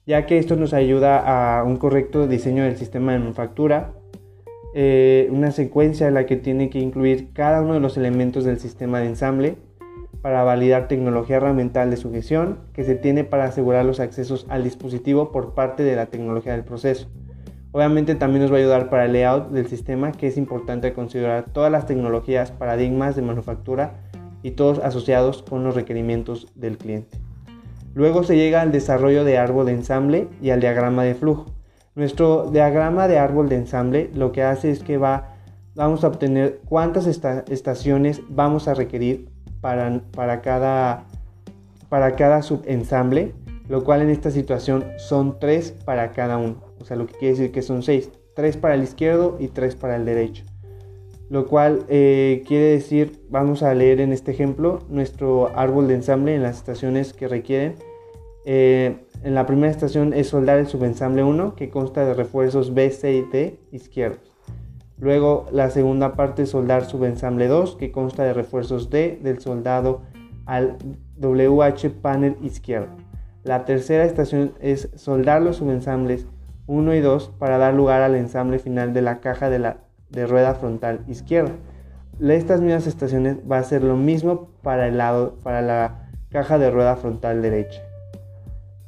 ya 0.06 0.26
que 0.26 0.38
esto 0.38 0.54
nos 0.54 0.75
ayuda 0.75 1.58
a 1.58 1.64
un 1.64 1.76
correcto 1.76 2.28
diseño 2.28 2.62
del 2.62 2.76
sistema 2.76 3.10
de 3.10 3.18
manufactura, 3.18 3.92
eh, 4.76 5.26
una 5.32 5.50
secuencia 5.50 6.06
en 6.06 6.14
la 6.14 6.25
que 6.25 6.36
tiene 6.36 6.70
que 6.70 6.78
incluir 6.78 7.32
cada 7.32 7.62
uno 7.62 7.75
de 7.75 7.80
los 7.80 7.96
elementos 7.96 8.44
del 8.44 8.60
sistema 8.60 9.00
de 9.00 9.06
ensamble, 9.06 9.56
para 10.23 10.42
validar 10.42 10.88
tecnología 10.88 11.37
herramiental 11.37 11.90
de 11.90 11.96
sujeción 11.96 12.58
que 12.73 12.85
se 12.85 12.94
tiene 12.94 13.25
para 13.25 13.44
asegurar 13.44 13.85
los 13.85 14.00
accesos 14.00 14.46
al 14.49 14.64
dispositivo 14.64 15.32
por 15.32 15.54
parte 15.54 15.82
de 15.82 15.96
la 15.96 16.06
tecnología 16.06 16.52
del 16.52 16.64
proceso. 16.64 17.08
Obviamente 17.73 18.14
también 18.14 18.42
nos 18.42 18.50
va 18.50 18.56
a 18.56 18.61
ayudar 18.61 18.88
para 18.88 19.04
el 19.04 19.12
layout 19.12 19.50
del 19.50 19.66
sistema 19.66 20.12
que 20.12 20.28
es 20.28 20.37
importante 20.37 20.92
considerar 20.92 21.44
todas 21.52 21.70
las 21.70 21.87
tecnologías, 21.87 22.50
paradigmas 22.50 23.16
de 23.16 23.23
manufactura 23.23 23.94
y 24.42 24.52
todos 24.52 24.78
asociados 24.78 25.42
con 25.42 25.64
los 25.64 25.75
requerimientos 25.75 26.46
del 26.54 26.78
cliente. 26.78 27.18
Luego 27.94 28.23
se 28.23 28.37
llega 28.37 28.62
al 28.62 28.73
desarrollo 28.73 29.25
de 29.25 29.38
árbol 29.38 29.66
de 29.66 29.73
ensamble 29.73 30.28
y 30.40 30.50
al 30.50 30.61
diagrama 30.61 31.04
de 31.04 31.14
flujo. 31.14 31.46
Nuestro 31.94 32.50
diagrama 32.50 33.08
de 33.08 33.18
árbol 33.18 33.49
de 33.49 33.56
ensamble 33.56 34.11
lo 34.14 34.32
que 34.32 34.42
hace 34.42 34.70
es 34.70 34.82
que 34.82 34.99
va, 34.99 35.35
vamos 35.75 36.04
a 36.04 36.08
obtener 36.08 36.61
cuántas 36.66 37.06
estaciones 37.06 38.23
vamos 38.28 38.68
a 38.68 38.75
requerir 38.75 39.28
para, 40.12 40.42
cada, 40.42 41.04
para 41.88 42.14
cada 42.14 42.42
subensamble, 42.42 43.35
lo 43.68 43.82
cual 43.82 44.02
en 44.02 44.11
esta 44.11 44.30
situación 44.30 44.85
son 44.96 45.40
tres 45.40 45.73
para 45.73 46.12
cada 46.12 46.38
uno. 46.38 46.62
O 46.80 46.85
sea, 46.85 46.96
lo 46.96 47.06
que 47.06 47.14
quiere 47.14 47.35
decir 47.35 47.52
que 47.52 47.62
son 47.62 47.82
seis, 47.82 48.11
tres 48.35 48.56
para 48.56 48.75
el 48.75 48.85
izquierdo 48.85 49.37
y 49.40 49.49
tres 49.49 49.75
para 49.75 49.96
el 49.96 50.04
derecho. 50.04 50.44
Lo 51.28 51.49
cual 51.49 51.85
eh, 51.88 52.44
quiere 52.46 52.66
decir, 52.66 53.20
vamos 53.28 53.64
a 53.64 53.75
leer 53.75 54.00
en 54.00 54.12
este 54.12 54.30
ejemplo 54.30 54.85
nuestro 54.88 55.50
árbol 55.58 55.88
de 55.88 55.94
ensamble 55.94 56.37
en 56.37 56.44
las 56.44 56.58
estaciones 56.58 57.12
que 57.12 57.26
requieren. 57.26 57.75
Eh, 58.44 58.99
en 59.25 59.35
la 59.35 59.44
primera 59.46 59.73
estación 59.73 60.14
es 60.14 60.28
soldar 60.28 60.61
el 60.61 60.68
subensamble 60.68 61.25
1, 61.25 61.56
que 61.56 61.68
consta 61.68 62.04
de 62.04 62.14
refuerzos 62.14 62.73
B, 62.73 62.90
C 62.90 63.12
y 63.14 63.23
D 63.23 63.58
izquierdos. 63.73 64.36
Luego 64.99 65.47
la 65.53 65.71
segunda 65.71 66.15
parte 66.15 66.43
es 66.43 66.50
soldar 66.50 66.85
subensamble 66.87 67.49
2 67.49 67.76
que 67.76 67.93
consta 67.93 68.25
de 68.25 68.33
refuerzos 68.33 68.88
D 68.88 69.19
del 69.23 69.41
soldado 69.41 70.03
al 70.47 70.79
WH 71.19 71.91
panel 72.00 72.37
izquierdo. 72.43 72.95
La 73.45 73.65
tercera 73.65 74.05
estación 74.05 74.55
es 74.61 74.88
soldar 74.97 75.43
los 75.43 75.57
subensambles 75.57 76.26
1 76.67 76.95
y 76.95 77.00
2 77.00 77.33
para 77.38 77.59
dar 77.59 77.75
lugar 77.75 78.03
al 78.03 78.15
ensamble 78.15 78.59
final 78.59 78.93
de 78.93 79.03
la 79.03 79.21
caja 79.21 79.50
de, 79.50 79.59
la, 79.59 79.79
de 80.11 80.26
rueda 80.26 80.55
frontal 80.55 81.05
izquierda. 81.07 81.53
Estas 82.21 82.61
mismas 82.61 82.87
estaciones 82.87 83.38
va 83.50 83.59
a 83.59 83.62
ser 83.62 83.85
lo 83.85 83.97
mismo 83.97 84.49
para 84.62 84.88
el 84.88 84.97
lado 84.97 85.37
para 85.43 85.61
la 85.61 86.09
caja 86.31 86.59
de 86.59 86.71
rueda 86.71 86.97
frontal 86.97 87.43
derecha. 87.43 87.83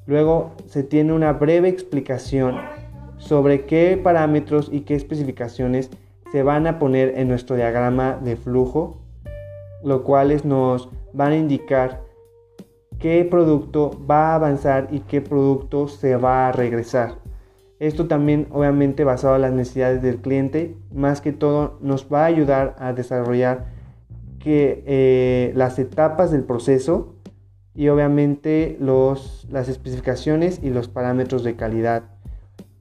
Luego 0.06 0.52
se 0.66 0.82
tiene 0.82 1.12
una 1.12 1.34
breve 1.34 1.68
explicación 1.68 2.56
sobre 3.18 3.66
qué 3.66 4.00
parámetros 4.02 4.68
y 4.72 4.80
qué 4.80 4.94
especificaciones 4.94 5.90
se 6.32 6.42
van 6.42 6.66
a 6.66 6.78
poner 6.78 7.18
en 7.18 7.28
nuestro 7.28 7.56
diagrama 7.56 8.18
de 8.22 8.36
flujo, 8.36 9.02
lo 9.84 10.04
cuales 10.04 10.44
nos 10.44 10.88
van 11.12 11.32
a 11.32 11.36
indicar 11.36 12.02
qué 12.98 13.26
producto 13.30 13.90
va 14.10 14.32
a 14.32 14.34
avanzar 14.34 14.88
y 14.90 15.00
qué 15.00 15.20
producto 15.20 15.88
se 15.88 16.16
va 16.16 16.48
a 16.48 16.52
regresar. 16.52 17.18
Esto 17.78 18.08
también 18.08 18.48
obviamente 18.50 19.04
basado 19.04 19.36
en 19.36 19.42
las 19.42 19.52
necesidades 19.52 20.02
del 20.02 20.20
cliente, 20.20 20.76
más 20.92 21.20
que 21.20 21.32
todo 21.32 21.78
nos 21.80 22.12
va 22.12 22.22
a 22.22 22.26
ayudar 22.26 22.74
a 22.78 22.92
desarrollar 22.92 23.78
eh, 24.50 25.52
las 25.54 25.78
etapas 25.78 26.30
del 26.30 26.44
proceso 26.44 27.14
y 27.74 27.88
obviamente 27.88 28.78
las 28.80 29.68
especificaciones 29.68 30.60
y 30.62 30.70
los 30.70 30.88
parámetros 30.88 31.44
de 31.44 31.54
calidad 31.54 32.04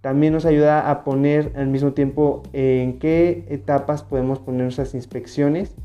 también 0.07 0.31
nos 0.31 0.45
ayuda 0.45 0.89
a 0.89 1.03
poner 1.03 1.51
al 1.57 1.67
mismo 1.67 1.91
tiempo 1.91 2.41
en 2.53 2.97
qué 2.97 3.43
etapas 3.49 4.03
podemos 4.03 4.39
poner 4.39 4.61
nuestras 4.61 4.93
inspecciones, 4.93 5.75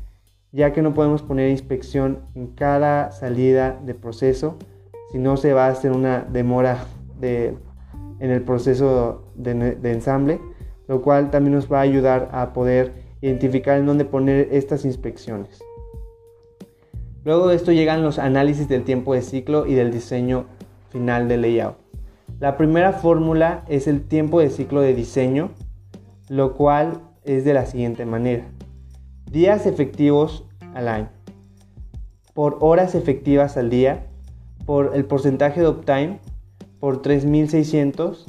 ya 0.53 0.71
que 0.71 0.81
no 0.81 0.93
podemos 0.93 1.21
poner 1.21 1.49
inspección 1.49 2.19
en 2.33 2.47
cada 2.47 3.11
salida 3.11 3.77
de 3.85 3.93
proceso, 3.95 4.55
si 5.11 5.17
no 5.17 5.35
se 5.35 5.51
va 5.51 5.65
a 5.65 5.71
hacer 5.71 5.91
una 5.91 6.21
demora 6.21 6.85
de, 7.19 7.57
en 8.21 8.31
el 8.31 8.41
proceso 8.43 9.25
de, 9.35 9.75
de 9.75 9.91
ensamble, 9.91 10.39
lo 10.87 11.01
cual 11.01 11.29
también 11.29 11.55
nos 11.55 11.69
va 11.69 11.79
a 11.79 11.81
ayudar 11.81 12.29
a 12.31 12.53
poder 12.53 12.93
identificar 13.19 13.77
en 13.77 13.87
dónde 13.87 14.05
poner 14.05 14.47
estas 14.53 14.85
inspecciones. 14.85 15.61
Luego 17.25 17.49
de 17.49 17.57
esto 17.57 17.73
llegan 17.73 18.03
los 18.03 18.19
análisis 18.19 18.69
del 18.69 18.85
tiempo 18.85 19.15
de 19.15 19.21
ciclo 19.21 19.65
y 19.65 19.73
del 19.73 19.91
diseño 19.91 20.45
final 20.91 21.27
del 21.27 21.41
layout. 21.41 21.82
La 22.43 22.57
primera 22.57 22.91
fórmula 22.91 23.63
es 23.69 23.87
el 23.87 24.05
tiempo 24.05 24.41
de 24.41 24.49
ciclo 24.49 24.81
de 24.81 24.93
diseño, 24.93 25.51
lo 26.27 26.57
cual 26.57 26.99
es 27.23 27.45
de 27.45 27.53
la 27.53 27.65
siguiente 27.65 28.05
manera. 28.05 28.43
Días 29.31 29.65
efectivos 29.65 30.43
al 30.73 30.89
año, 30.89 31.09
por 32.33 32.57
horas 32.59 32.95
efectivas 32.95 33.55
al 33.55 33.69
día, 33.69 34.07
por 34.65 34.93
el 34.93 35.05
porcentaje 35.05 35.61
de 35.61 35.69
uptime, 35.69 36.19
por 36.81 37.01
3600, 37.01 38.25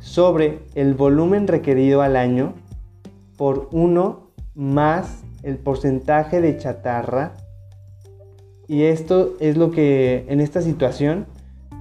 sobre 0.00 0.58
el 0.74 0.94
volumen 0.94 1.46
requerido 1.46 2.02
al 2.02 2.16
año, 2.16 2.54
por 3.36 3.68
1 3.70 4.32
más 4.56 5.22
el 5.44 5.58
porcentaje 5.58 6.40
de 6.40 6.58
chatarra. 6.58 7.34
Y 8.66 8.82
esto 8.82 9.34
es 9.38 9.56
lo 9.56 9.70
que 9.70 10.26
en 10.28 10.40
esta 10.40 10.60
situación 10.60 11.26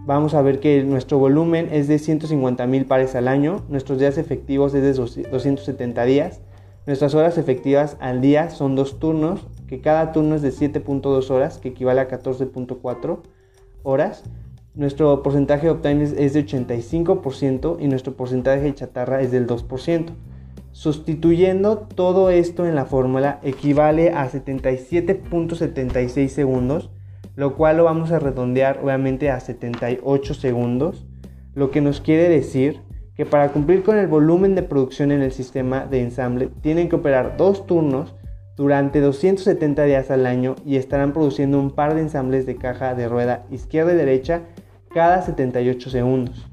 vamos 0.06 0.34
a 0.34 0.42
ver 0.42 0.60
que 0.60 0.84
nuestro 0.84 1.18
volumen 1.18 1.70
es 1.72 1.88
de 1.88 2.00
150 2.00 2.68
mil 2.68 2.86
pares 2.86 3.16
al 3.16 3.28
año, 3.28 3.64
nuestros 3.70 4.00
días 4.00 4.18
efectivos 4.18 4.74
es 4.74 4.82
de 4.82 4.94
270 4.94 6.04
días, 6.06 6.42
nuestras 6.86 7.16
horas 7.16 7.38
efectivas 7.38 7.96
al 8.02 8.20
día 8.20 8.50
son 8.50 8.76
dos 8.76 9.00
turnos, 9.00 9.48
que 9.68 9.80
cada 9.80 10.12
turno 10.12 10.36
es 10.36 10.42
de 10.42 10.52
7.2 10.52 11.30
horas, 11.30 11.58
que 11.58 11.70
equivale 11.70 12.02
a 12.02 12.10
14.4 12.10 13.20
horas. 13.84 14.24
Nuestro 14.76 15.24
porcentaje 15.24 15.68
de 15.68 15.72
uptime 15.72 16.04
es 16.04 16.34
de 16.34 16.46
85% 16.46 17.78
y 17.80 17.88
nuestro 17.88 18.18
porcentaje 18.18 18.64
de 18.64 18.74
chatarra 18.74 19.22
es 19.22 19.32
del 19.32 19.48
2%. 19.48 20.08
Sustituyendo 20.74 21.78
todo 21.78 22.30
esto 22.30 22.66
en 22.66 22.76
la 22.76 22.84
fórmula 22.86 23.40
equivale 23.44 24.10
a 24.10 24.30
77.76 24.30 26.28
segundos 26.28 26.90
lo 27.36 27.56
cual 27.56 27.78
lo 27.78 27.84
vamos 27.86 28.12
a 28.12 28.20
redondear 28.20 28.80
obviamente 28.84 29.30
a 29.30 29.40
78 29.40 30.34
segundos, 30.34 31.06
lo 31.56 31.72
que 31.72 31.82
nos 31.82 32.02
quiere 32.02 32.30
decir 32.30 32.82
que 33.16 33.26
para 33.26 33.50
cumplir 33.50 33.84
con 33.84 33.98
el 33.98 34.08
volumen 34.08 34.56
de 34.56 34.64
producción 34.64 35.12
en 35.12 35.22
el 35.22 35.32
sistema 35.32 35.86
de 35.86 36.02
ensamble 36.02 36.50
tienen 36.62 36.90
que 36.90 36.96
operar 36.96 37.38
dos 37.38 37.66
turnos 37.68 38.16
durante 38.56 39.02
270 39.02 39.84
días 39.84 40.12
al 40.12 40.26
año 40.26 40.56
y 40.66 40.78
estarán 40.78 41.14
produciendo 41.14 41.60
un 41.60 41.72
par 41.72 41.96
de 41.96 42.02
ensambles 42.02 42.46
de 42.46 42.56
caja 42.56 42.96
de 42.96 43.08
rueda 43.08 43.46
izquierda 43.52 43.94
y 43.94 43.98
derecha 43.98 44.42
cada 44.94 45.22
78 45.22 45.90
segundos. 45.90 46.50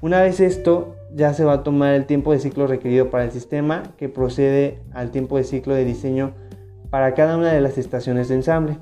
Una 0.00 0.20
vez 0.22 0.40
esto, 0.40 0.96
ya 1.14 1.32
se 1.32 1.44
va 1.44 1.54
a 1.54 1.62
tomar 1.62 1.94
el 1.94 2.06
tiempo 2.06 2.32
de 2.32 2.40
ciclo 2.40 2.66
requerido 2.66 3.10
para 3.10 3.24
el 3.24 3.30
sistema 3.30 3.94
que 3.96 4.08
procede 4.08 4.82
al 4.92 5.10
tiempo 5.10 5.36
de 5.36 5.44
ciclo 5.44 5.74
de 5.74 5.84
diseño 5.84 6.34
para 6.90 7.14
cada 7.14 7.36
una 7.36 7.52
de 7.52 7.60
las 7.60 7.78
estaciones 7.78 8.28
de 8.28 8.34
ensamble. 8.34 8.78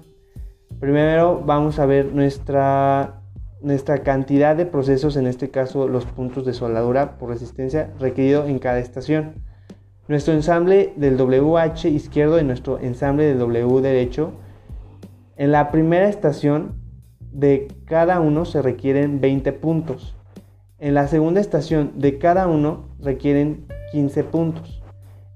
Primero 0.83 1.41
vamos 1.47 1.79
a 1.79 1.87
ver 1.87 2.13
nuestra, 2.13 3.23
nuestra 3.61 3.99
cantidad 3.99 4.57
de 4.57 4.67
procesos, 4.67 5.15
en 5.15 5.29
este 5.29 5.49
caso 5.49 5.87
los 5.87 6.07
puntos 6.07 6.45
de 6.45 6.55
soldadura 6.55 7.19
por 7.19 7.31
resistencia 7.31 7.93
requerido 8.01 8.49
en 8.49 8.59
cada 8.59 8.81
estación. 8.81 9.35
Nuestro 10.09 10.35
ensamble 10.35 10.93
del 10.97 11.17
WH 11.17 11.89
izquierdo 11.89 12.41
y 12.41 12.43
nuestro 12.43 12.81
ensamble 12.81 13.27
del 13.27 13.39
W 13.39 13.81
derecho. 13.81 14.33
En 15.37 15.53
la 15.53 15.71
primera 15.71 16.09
estación 16.09 16.75
de 17.31 17.69
cada 17.85 18.19
uno 18.19 18.45
se 18.45 18.61
requieren 18.61 19.21
20 19.21 19.53
puntos. 19.53 20.17
En 20.81 20.95
la 20.95 21.07
segunda 21.07 21.41
estación 21.41 21.93
de 22.01 22.19
cada 22.19 22.49
uno 22.49 22.89
requieren 22.99 23.67
15 23.93 24.25
puntos. 24.25 24.83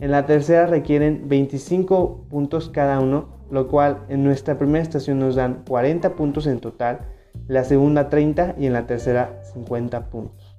En 0.00 0.10
la 0.10 0.26
tercera 0.26 0.66
requieren 0.66 1.28
25 1.28 2.26
puntos 2.28 2.68
cada 2.68 2.98
uno 2.98 3.35
lo 3.50 3.68
cual 3.68 4.04
en 4.08 4.24
nuestra 4.24 4.58
primera 4.58 4.82
estación 4.82 5.18
nos 5.18 5.36
dan 5.36 5.62
40 5.68 6.14
puntos 6.14 6.46
en 6.46 6.60
total, 6.60 7.00
la 7.48 7.64
segunda 7.64 8.08
30 8.08 8.56
y 8.58 8.66
en 8.66 8.72
la 8.72 8.86
tercera 8.86 9.40
50 9.54 10.10
puntos. 10.10 10.56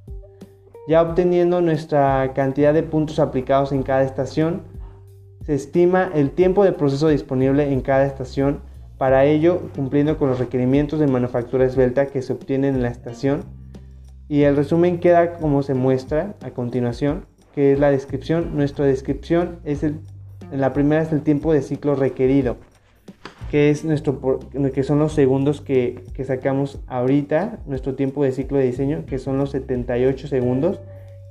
Ya 0.88 1.02
obteniendo 1.02 1.60
nuestra 1.62 2.32
cantidad 2.34 2.74
de 2.74 2.84
puntos 2.84 3.20
aplicados 3.20 3.72
en 3.74 3.84
cada 3.84 4.04
estación, 4.04 4.62
se 5.46 5.54
estima 5.54 6.10
el 6.14 6.32
tiempo 6.32 6.64
de 6.64 6.72
proceso 6.72 7.10
disponible 7.10 7.72
en 7.72 7.82
cada 7.82 8.06
estación, 8.06 8.62
para 8.98 9.26
ello 9.26 9.62
cumpliendo 9.76 10.18
con 10.18 10.30
los 10.30 10.40
requerimientos 10.40 11.00
de 11.00 11.08
manufactura 11.08 11.66
esbelta 11.66 12.08
que 12.08 12.22
se 12.22 12.34
obtienen 12.34 12.76
en 12.76 12.84
la 12.84 12.90
estación. 12.90 13.44
Y 14.30 14.44
el 14.44 14.56
resumen 14.56 15.00
queda 15.00 15.34
como 15.34 15.62
se 15.62 15.74
muestra 15.74 16.36
a 16.42 16.52
continuación, 16.52 17.26
que 17.54 17.74
es 17.74 17.80
la 17.80 17.92
descripción. 17.92 18.58
Nuestra 18.58 18.86
descripción 18.86 19.60
es 19.64 19.84
el, 19.84 20.00
en 20.52 20.62
la 20.62 20.74
primera 20.74 21.02
es 21.02 21.12
el 21.12 21.22
tiempo 21.22 21.54
de 21.54 21.62
ciclo 21.62 21.96
requerido 21.96 22.58
que, 23.50 23.70
es 23.70 23.86
nuestro, 23.86 24.40
que 24.74 24.84
son 24.84 25.00
los 25.00 25.14
segundos 25.14 25.62
que, 25.62 26.04
que, 26.14 26.24
sacamos 26.24 26.80
ahorita, 26.88 27.60
nuestro 27.66 27.96
tiempo 27.96 28.24
de 28.24 28.32
ciclo 28.32 28.58
de 28.58 28.66
diseño, 28.66 29.06
que 29.06 29.20
son 29.20 29.38
los 29.38 29.52
78 29.52 30.28
segundos. 30.28 30.82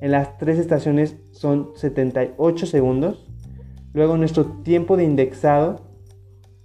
En 0.01 0.11
las 0.13 0.37
tres 0.39 0.59
estaciones 0.59 1.17
son 1.33 1.71
78 1.75 2.67
segundos. 2.67 3.27
Luego 3.93 4.17
nuestro 4.17 4.47
tiempo 4.63 4.97
de 4.97 5.05
indexado, 5.05 5.81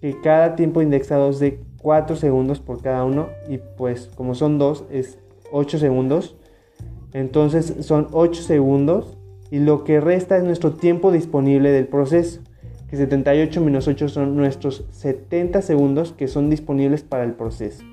que 0.01 0.19
cada 0.21 0.55
tiempo 0.55 0.79
de 0.79 0.85
indexado 0.85 1.29
es 1.29 1.39
de 1.39 1.61
4 1.81 2.15
segundos 2.15 2.59
por 2.59 2.81
cada 2.81 3.03
uno 3.03 3.29
y 3.47 3.57
pues 3.57 4.09
como 4.15 4.35
son 4.35 4.57
dos 4.57 4.85
es 4.91 5.19
8 5.51 5.79
segundos. 5.79 6.37
Entonces 7.13 7.75
son 7.81 8.07
8 8.11 8.41
segundos 8.41 9.17
y 9.49 9.59
lo 9.59 9.83
que 9.83 9.99
resta 9.99 10.37
es 10.37 10.43
nuestro 10.43 10.73
tiempo 10.73 11.11
disponible 11.11 11.71
del 11.71 11.87
proceso 11.87 12.41
que 12.91 12.97
78 12.97 13.61
menos 13.61 13.87
8 13.87 14.09
son 14.09 14.35
nuestros 14.35 14.85
70 14.91 15.61
segundos 15.61 16.11
que 16.11 16.27
son 16.27 16.49
disponibles 16.49 17.03
para 17.03 17.23
el 17.23 17.31
proceso. 17.31 17.85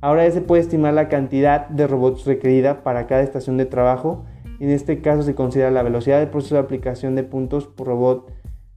Ahora 0.00 0.26
ya 0.26 0.32
se 0.32 0.40
puede 0.40 0.62
estimar 0.62 0.94
la 0.94 1.10
cantidad 1.10 1.68
de 1.68 1.86
robots 1.86 2.24
requerida 2.24 2.82
para 2.82 3.06
cada 3.06 3.22
estación 3.22 3.58
de 3.58 3.66
trabajo. 3.66 4.24
En 4.60 4.70
este 4.70 5.02
caso 5.02 5.22
se 5.24 5.34
considera 5.34 5.70
la 5.70 5.82
velocidad 5.82 6.20
del 6.20 6.30
proceso 6.30 6.54
de 6.54 6.62
aplicación 6.62 7.14
de 7.16 7.22
puntos 7.22 7.66
por 7.66 7.86
robot 7.86 8.32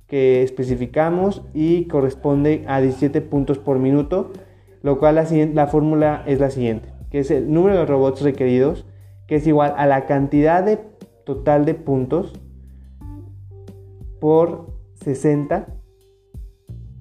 que 0.06 0.44
especificamos 0.44 1.44
y 1.54 1.86
corresponde 1.86 2.66
a 2.68 2.82
17 2.82 3.22
puntos 3.22 3.58
por 3.58 3.80
minuto, 3.80 4.34
lo 4.84 5.00
cual 5.00 5.16
la, 5.16 5.26
la 5.54 5.68
fórmula 5.68 6.24
es 6.28 6.42
la 6.42 6.50
siguiente, 6.50 6.90
que 7.10 7.20
es 7.20 7.32
el 7.32 7.54
número 7.54 7.78
de 7.78 7.86
robots 7.86 8.22
requeridos, 8.22 8.86
que 9.28 9.36
es 9.36 9.48
igual 9.48 9.74
a 9.78 9.86
la 9.86 10.08
cantidad 10.08 10.62
de 10.62 10.78
total 11.24 11.64
de 11.64 11.74
puntos 11.74 12.34
por 14.20 14.77
60 15.08 15.68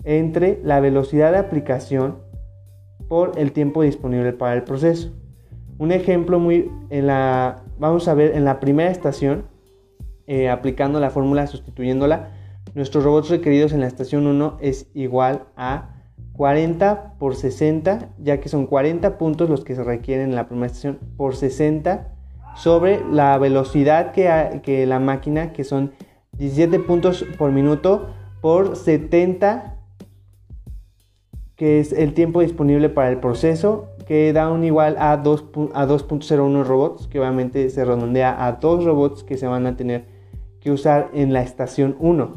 entre 0.04 0.60
la 0.62 0.78
velocidad 0.78 1.32
de 1.32 1.38
aplicación 1.38 2.18
por 3.08 3.32
el 3.36 3.50
tiempo 3.50 3.82
disponible 3.82 4.32
para 4.32 4.54
el 4.54 4.62
proceso. 4.62 5.12
Un 5.78 5.90
ejemplo 5.90 6.38
muy 6.38 6.70
en 6.90 7.08
la 7.08 7.64
vamos 7.80 8.06
a 8.06 8.14
ver 8.14 8.36
en 8.36 8.44
la 8.44 8.60
primera 8.60 8.92
estación 8.92 9.46
eh, 10.28 10.48
aplicando 10.48 11.00
la 11.00 11.10
fórmula 11.10 11.48
sustituyéndola 11.48 12.30
nuestros 12.74 13.02
robots 13.02 13.28
requeridos 13.28 13.72
en 13.72 13.80
la 13.80 13.88
estación 13.88 14.28
1 14.28 14.58
es 14.60 14.88
igual 14.94 15.46
a 15.56 15.90
40 16.34 17.14
por 17.18 17.34
60 17.34 18.10
ya 18.18 18.38
que 18.38 18.48
son 18.48 18.66
40 18.66 19.18
puntos 19.18 19.50
los 19.50 19.64
que 19.64 19.74
se 19.74 19.82
requieren 19.82 20.30
en 20.30 20.36
la 20.36 20.46
primera 20.46 20.68
estación 20.68 21.00
por 21.16 21.34
60 21.34 22.12
sobre 22.54 23.02
la 23.10 23.36
velocidad 23.38 24.12
que, 24.12 24.60
que 24.62 24.86
la 24.86 25.00
máquina 25.00 25.52
que 25.52 25.64
son 25.64 25.92
17 26.38 26.80
puntos 26.80 27.24
por 27.38 27.52
minuto 27.52 28.08
por 28.40 28.76
70 28.76 29.76
que 31.56 31.80
es 31.80 31.92
el 31.92 32.12
tiempo 32.12 32.42
disponible 32.42 32.90
para 32.90 33.08
el 33.08 33.18
proceso 33.18 33.88
que 34.06 34.32
da 34.32 34.50
un 34.50 34.62
igual 34.62 34.96
a 34.98 35.22
2.01 35.22 36.64
robots 36.64 37.08
que 37.08 37.18
obviamente 37.18 37.70
se 37.70 37.84
redondea 37.84 38.46
a 38.46 38.52
dos 38.52 38.84
robots 38.84 39.24
que 39.24 39.38
se 39.38 39.46
van 39.46 39.66
a 39.66 39.76
tener 39.76 40.06
que 40.60 40.70
usar 40.70 41.10
en 41.14 41.32
la 41.32 41.42
estación 41.42 41.96
1 41.98 42.34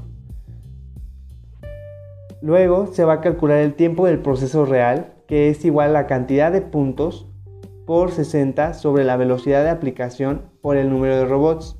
luego 2.42 2.88
se 2.88 3.04
va 3.04 3.14
a 3.14 3.22
calcular 3.22 3.58
el 3.58 3.74
tiempo 3.74 4.06
del 4.06 4.20
proceso 4.20 4.66
real 4.66 5.14
que 5.28 5.50
es 5.50 5.66
igual 5.66 5.90
a 5.90 6.02
la 6.02 6.08
cantidad 6.08 6.52
de 6.52 6.62
puntos 6.62 7.28
por 7.86 8.12
60 8.12 8.74
sobre 8.74 9.04
la 9.04 9.18
velocidad 9.18 9.64
de 9.64 9.70
aplicación 9.70 10.44
por 10.62 10.78
el 10.78 10.90
número 10.90 11.18
de 11.18 11.26
robots 11.26 11.79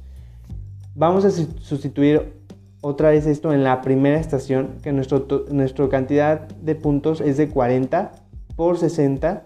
Vamos 1.00 1.24
a 1.24 1.32
sustituir 1.32 2.34
otra 2.82 3.12
vez 3.12 3.26
esto 3.26 3.54
en 3.54 3.64
la 3.64 3.80
primera 3.80 4.20
estación, 4.20 4.72
que 4.84 4.92
nuestra 4.92 5.88
cantidad 5.90 6.50
de 6.50 6.76
puntos 6.76 7.22
es 7.22 7.38
de 7.38 7.48
40 7.48 8.12
por 8.58 8.78
60 8.78 9.46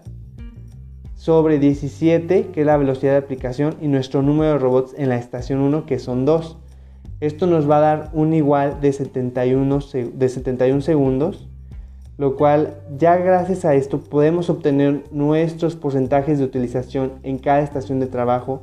sobre 1.14 1.60
17, 1.60 2.46
que 2.48 2.60
es 2.62 2.66
la 2.66 2.76
velocidad 2.76 3.12
de 3.12 3.18
aplicación, 3.18 3.76
y 3.80 3.86
nuestro 3.86 4.20
número 4.20 4.54
de 4.54 4.58
robots 4.58 4.96
en 4.98 5.08
la 5.08 5.16
estación 5.16 5.60
1, 5.60 5.86
que 5.86 6.00
son 6.00 6.24
2. 6.24 6.58
Esto 7.20 7.46
nos 7.46 7.70
va 7.70 7.76
a 7.76 7.80
dar 7.82 8.10
un 8.14 8.34
igual 8.34 8.80
de 8.80 8.92
71, 8.92 9.78
de 10.12 10.28
71 10.28 10.80
segundos, 10.80 11.48
lo 12.18 12.34
cual 12.34 12.80
ya 12.98 13.16
gracias 13.16 13.64
a 13.64 13.76
esto 13.76 14.00
podemos 14.00 14.50
obtener 14.50 15.04
nuestros 15.12 15.76
porcentajes 15.76 16.40
de 16.40 16.46
utilización 16.46 17.12
en 17.22 17.38
cada 17.38 17.60
estación 17.60 18.00
de 18.00 18.08
trabajo 18.08 18.62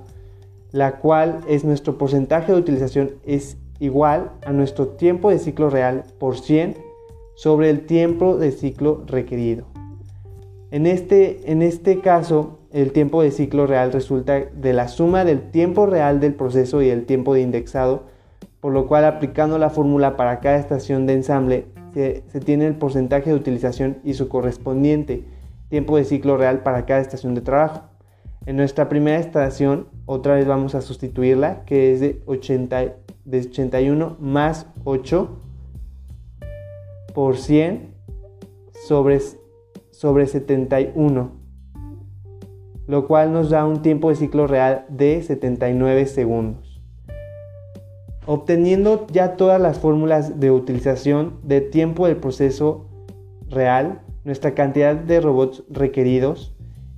la 0.72 1.00
cual 1.00 1.40
es 1.48 1.64
nuestro 1.64 1.98
porcentaje 1.98 2.52
de 2.52 2.60
utilización 2.60 3.12
es 3.26 3.58
igual 3.80 4.32
a 4.46 4.52
nuestro 4.52 4.90
tiempo 4.90 5.30
de 5.30 5.40
ciclo 5.40 5.70
real 5.70 6.04
por 6.20 6.38
100 6.38 6.78
sobre 7.36 7.70
el 7.70 7.86
tiempo 7.86 8.38
de 8.38 8.52
ciclo 8.52 9.04
requerido. 9.08 9.66
En 10.70 10.86
este, 10.86 11.52
en 11.52 11.62
este 11.62 12.00
caso, 12.00 12.60
el 12.72 12.94
tiempo 12.94 13.22
de 13.22 13.32
ciclo 13.32 13.68
real 13.68 13.92
resulta 13.92 14.40
de 14.40 14.74
la 14.74 14.88
suma 14.88 15.26
del 15.26 15.52
tiempo 15.52 15.86
real 15.86 16.20
del 16.20 16.36
proceso 16.36 16.82
y 16.82 16.90
el 16.90 17.06
tiempo 17.06 17.34
de 17.34 17.42
indexado, 17.42 18.04
por 18.62 18.72
lo 18.72 18.88
cual 18.88 19.04
aplicando 19.04 19.58
la 19.58 19.70
fórmula 19.70 20.16
para 20.16 20.40
cada 20.40 20.58
estación 20.58 21.08
de 21.08 21.14
ensamble 21.14 21.66
se, 21.94 22.24
se 22.28 22.40
tiene 22.40 22.68
el 22.68 22.76
porcentaje 22.76 23.32
de 23.32 23.36
utilización 23.36 23.98
y 24.04 24.14
su 24.14 24.30
correspondiente 24.30 25.26
tiempo 25.68 25.98
de 25.98 26.06
ciclo 26.06 26.38
real 26.38 26.64
para 26.64 26.86
cada 26.86 27.02
estación 27.02 27.34
de 27.34 27.42
trabajo. 27.42 27.82
En 28.46 28.58
nuestra 28.58 28.90
primera 28.90 29.20
estación, 29.20 29.88
otra 30.12 30.36
vez 30.36 30.46
vamos 30.46 30.76
a 30.76 30.82
sustituirla, 30.82 31.64
que 31.64 31.94
es 31.94 32.02
de, 32.02 32.22
80, 32.26 32.96
de 33.24 33.40
81 33.40 34.18
más 34.20 34.68
8 34.84 35.30
por 37.14 37.38
100 37.38 37.94
sobre, 38.88 39.20
sobre 39.92 40.28
71, 40.28 41.32
lo 42.88 43.08
cual 43.08 43.32
nos 43.32 43.52
da 43.52 43.66
un 43.66 43.82
tiempo 43.82 44.10
de 44.10 44.16
ciclo 44.16 44.48
real 44.48 44.86
de 44.90 45.24
79 45.24 46.06
segundos. 46.08 46.82
Obteniendo 48.26 49.08
ya 49.08 49.38
todas 49.38 49.62
las 49.62 49.80
fórmulas 49.80 50.42
de 50.42 50.52
utilización 50.52 51.40
de 51.44 51.62
tiempo 51.62 52.08
del 52.08 52.18
proceso 52.18 52.86
real, 53.50 54.02
nuestra 54.26 54.56
cantidad 54.56 54.94
de 54.94 55.22
robots 55.22 55.64
requeridos, 55.70 56.51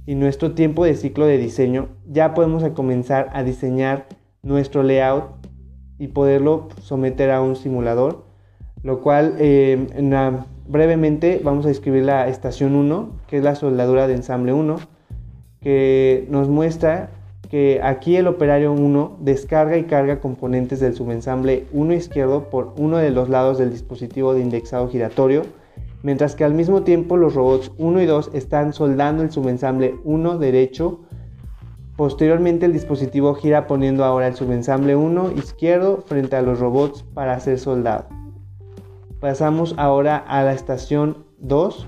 y 0.05 0.15
nuestro 0.15 0.53
tiempo 0.53 0.85
de 0.85 0.95
ciclo 0.95 1.25
de 1.25 1.37
diseño, 1.37 1.89
ya 2.07 2.33
podemos 2.33 2.63
comenzar 2.71 3.29
a 3.33 3.43
diseñar 3.43 4.07
nuestro 4.41 4.83
layout 4.83 5.25
y 5.97 6.07
poderlo 6.09 6.67
someter 6.81 7.31
a 7.31 7.41
un 7.41 7.55
simulador, 7.55 8.25
lo 8.81 9.01
cual 9.01 9.35
eh, 9.39 9.87
brevemente 10.67 11.39
vamos 11.43 11.65
a 11.65 11.71
escribir 11.71 12.03
la 12.03 12.27
estación 12.27 12.75
1, 12.75 13.21
que 13.27 13.37
es 13.37 13.43
la 13.43 13.55
soldadura 13.55 14.07
de 14.07 14.15
ensamble 14.15 14.53
1, 14.53 14.75
que 15.61 16.27
nos 16.29 16.49
muestra 16.49 17.09
que 17.49 17.79
aquí 17.83 18.17
el 18.17 18.27
operario 18.27 18.73
1 18.73 19.17
descarga 19.21 19.77
y 19.77 19.83
carga 19.83 20.19
componentes 20.19 20.79
del 20.79 20.95
subensamble 20.95 21.67
1 21.71 21.93
izquierdo 21.93 22.49
por 22.49 22.73
uno 22.77 22.97
de 22.97 23.11
los 23.11 23.29
lados 23.29 23.59
del 23.59 23.71
dispositivo 23.71 24.33
de 24.33 24.41
indexado 24.41 24.89
giratorio, 24.89 25.43
mientras 26.03 26.35
que 26.35 26.43
al 26.43 26.53
mismo 26.53 26.83
tiempo 26.83 27.17
los 27.17 27.33
robots 27.33 27.71
1 27.77 28.01
y 28.01 28.05
2 28.05 28.31
están 28.33 28.73
soldando 28.73 29.23
el 29.23 29.31
subensamble 29.31 29.95
1 30.03 30.37
derecho. 30.37 31.01
Posteriormente 31.95 32.65
el 32.65 32.73
dispositivo 32.73 33.33
gira 33.33 33.65
poniendo 33.65 34.03
ahora 34.03 34.27
el 34.27 34.35
subensamble 34.35 34.95
1 34.95 35.31
izquierdo 35.31 36.03
frente 36.05 36.35
a 36.35 36.41
los 36.41 36.59
robots 36.59 37.03
para 37.13 37.39
ser 37.39 37.57
soldado. 37.57 38.05
Pasamos 39.19 39.73
ahora 39.77 40.17
a 40.17 40.43
la 40.43 40.53
estación 40.53 41.25
2 41.39 41.87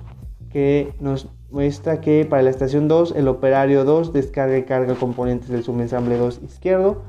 que 0.49 0.93
nos 0.99 1.30
muestra 1.51 1.99
que 1.99 2.25
para 2.25 2.41
la 2.41 2.49
estación 2.49 2.88
2 2.88 3.13
el 3.17 3.28
operario 3.28 3.84
2 3.84 4.13
descarga 4.13 4.58
y 4.58 4.63
carga 4.63 4.95
componentes 4.95 5.49
del 5.49 5.63
subensamble 5.63 6.17
2 6.17 6.41
izquierdo 6.43 7.01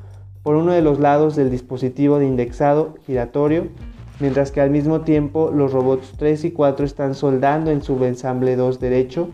por 0.43 0.57
uno 0.57 0.73
de 0.73 0.83
los 0.83 0.99
lados 0.99 1.37
del 1.37 1.51
dispositivo 1.51 2.19
de 2.19 2.27
indexado 2.27 2.95
giratorio 3.07 3.69
mientras 4.21 4.51
que 4.51 4.61
al 4.61 4.71
mismo 4.71 5.03
tiempo 5.03 5.51
los 5.51 5.73
robots 5.73 6.13
3 6.17 6.47
y 6.47 6.51
4 6.53 6.87
están 6.87 7.15
soldando 7.15 7.71
el 7.71 7.83
subensamble 7.83 8.57
2 8.57 8.81
derecho. 8.81 9.29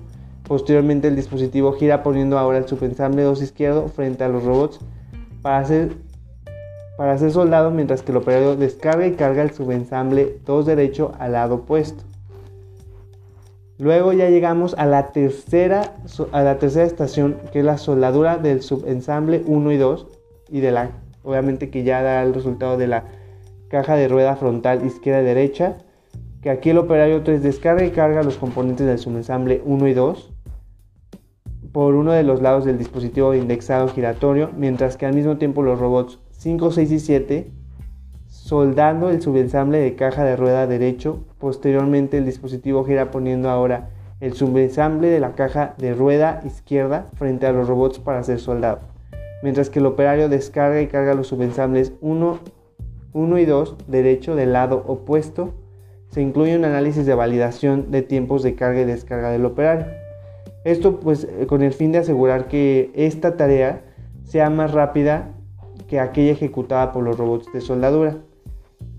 Posteriormente 0.46 1.08
el 1.08 1.16
dispositivo 1.16 1.72
gira 1.72 2.02
poniendo 2.02 2.38
ahora 2.38 2.58
el 2.58 2.66
subensamble 2.66 3.22
2 3.22 3.42
izquierdo 3.42 3.88
frente 3.88 4.24
a 4.24 4.28
los 4.28 4.42
robots 4.44 4.80
para 5.40 5.64
ser, 5.64 5.92
para 6.96 7.18
soldado 7.30 7.70
mientras 7.70 8.02
que 8.02 8.12
el 8.12 8.18
operador 8.18 8.56
descarga 8.56 9.06
y 9.06 9.12
carga 9.12 9.42
el 9.42 9.52
subensamble 9.52 10.38
2 10.44 10.66
derecho 10.66 11.12
al 11.18 11.32
lado 11.32 11.56
opuesto. 11.56 12.02
Luego 13.78 14.12
ya 14.12 14.28
llegamos 14.28 14.74
a 14.78 14.86
la 14.86 15.10
tercera, 15.12 15.94
a 16.32 16.42
la 16.42 16.58
tercera 16.58 16.84
estación 16.84 17.38
que 17.52 17.60
es 17.60 17.64
la 17.64 17.78
soldadura 17.78 18.38
del 18.38 18.62
subensamble 18.62 19.42
1 19.46 19.72
y 19.72 19.76
2 19.76 20.06
y 20.50 20.60
de 20.60 20.70
la, 20.70 20.90
obviamente 21.24 21.70
que 21.70 21.82
ya 21.82 22.02
da 22.02 22.22
el 22.22 22.34
resultado 22.34 22.76
de 22.76 22.86
la 22.86 23.04
caja 23.72 23.96
de 23.96 24.06
rueda 24.06 24.36
frontal 24.36 24.84
izquierda 24.84 25.22
y 25.22 25.24
derecha, 25.24 25.78
que 26.42 26.50
aquí 26.50 26.70
el 26.70 26.78
operario 26.78 27.22
3 27.22 27.42
descarga 27.42 27.84
y 27.84 27.90
carga 27.90 28.22
los 28.22 28.36
componentes 28.36 28.86
del 28.86 28.98
subensamble 28.98 29.62
1 29.64 29.88
y 29.88 29.94
2 29.94 30.30
por 31.72 31.94
uno 31.94 32.12
de 32.12 32.22
los 32.22 32.42
lados 32.42 32.66
del 32.66 32.76
dispositivo 32.76 33.34
indexado 33.34 33.88
giratorio, 33.88 34.50
mientras 34.54 34.98
que 34.98 35.06
al 35.06 35.14
mismo 35.14 35.38
tiempo 35.38 35.62
los 35.62 35.78
robots 35.78 36.18
5, 36.32 36.70
6 36.70 36.92
y 36.92 36.98
7 37.00 37.50
soldando 38.26 39.08
el 39.08 39.22
subensamble 39.22 39.78
de 39.78 39.94
caja 39.94 40.22
de 40.22 40.36
rueda 40.36 40.66
derecho. 40.66 41.24
Posteriormente 41.38 42.18
el 42.18 42.26
dispositivo 42.26 42.84
gira 42.84 43.10
poniendo 43.10 43.48
ahora 43.48 43.88
el 44.20 44.34
subensamble 44.34 45.08
de 45.08 45.18
la 45.20 45.34
caja 45.34 45.74
de 45.78 45.94
rueda 45.94 46.42
izquierda 46.44 47.06
frente 47.14 47.46
a 47.46 47.52
los 47.52 47.68
robots 47.68 47.98
para 47.98 48.22
ser 48.22 48.38
soldado, 48.38 48.80
mientras 49.42 49.70
que 49.70 49.78
el 49.78 49.86
operario 49.86 50.28
descarga 50.28 50.82
y 50.82 50.88
carga 50.88 51.14
los 51.14 51.28
subensambles 51.28 51.94
1, 52.02 52.38
1 53.12 53.38
y 53.38 53.44
2 53.44 53.76
derecho 53.88 54.34
del 54.34 54.52
lado 54.52 54.84
opuesto. 54.86 55.54
Se 56.08 56.20
incluye 56.20 56.56
un 56.56 56.64
análisis 56.64 57.06
de 57.06 57.14
validación 57.14 57.90
de 57.90 58.02
tiempos 58.02 58.42
de 58.42 58.54
carga 58.54 58.82
y 58.82 58.84
descarga 58.84 59.30
del 59.30 59.44
operario. 59.44 59.86
Esto 60.64 61.00
pues 61.00 61.24
eh, 61.24 61.46
con 61.46 61.62
el 61.62 61.72
fin 61.72 61.92
de 61.92 61.98
asegurar 61.98 62.48
que 62.48 62.90
esta 62.94 63.36
tarea 63.36 63.82
sea 64.24 64.50
más 64.50 64.72
rápida 64.72 65.30
que 65.88 66.00
aquella 66.00 66.32
ejecutada 66.32 66.92
por 66.92 67.04
los 67.04 67.18
robots 67.18 67.52
de 67.52 67.60
soldadura. 67.60 68.18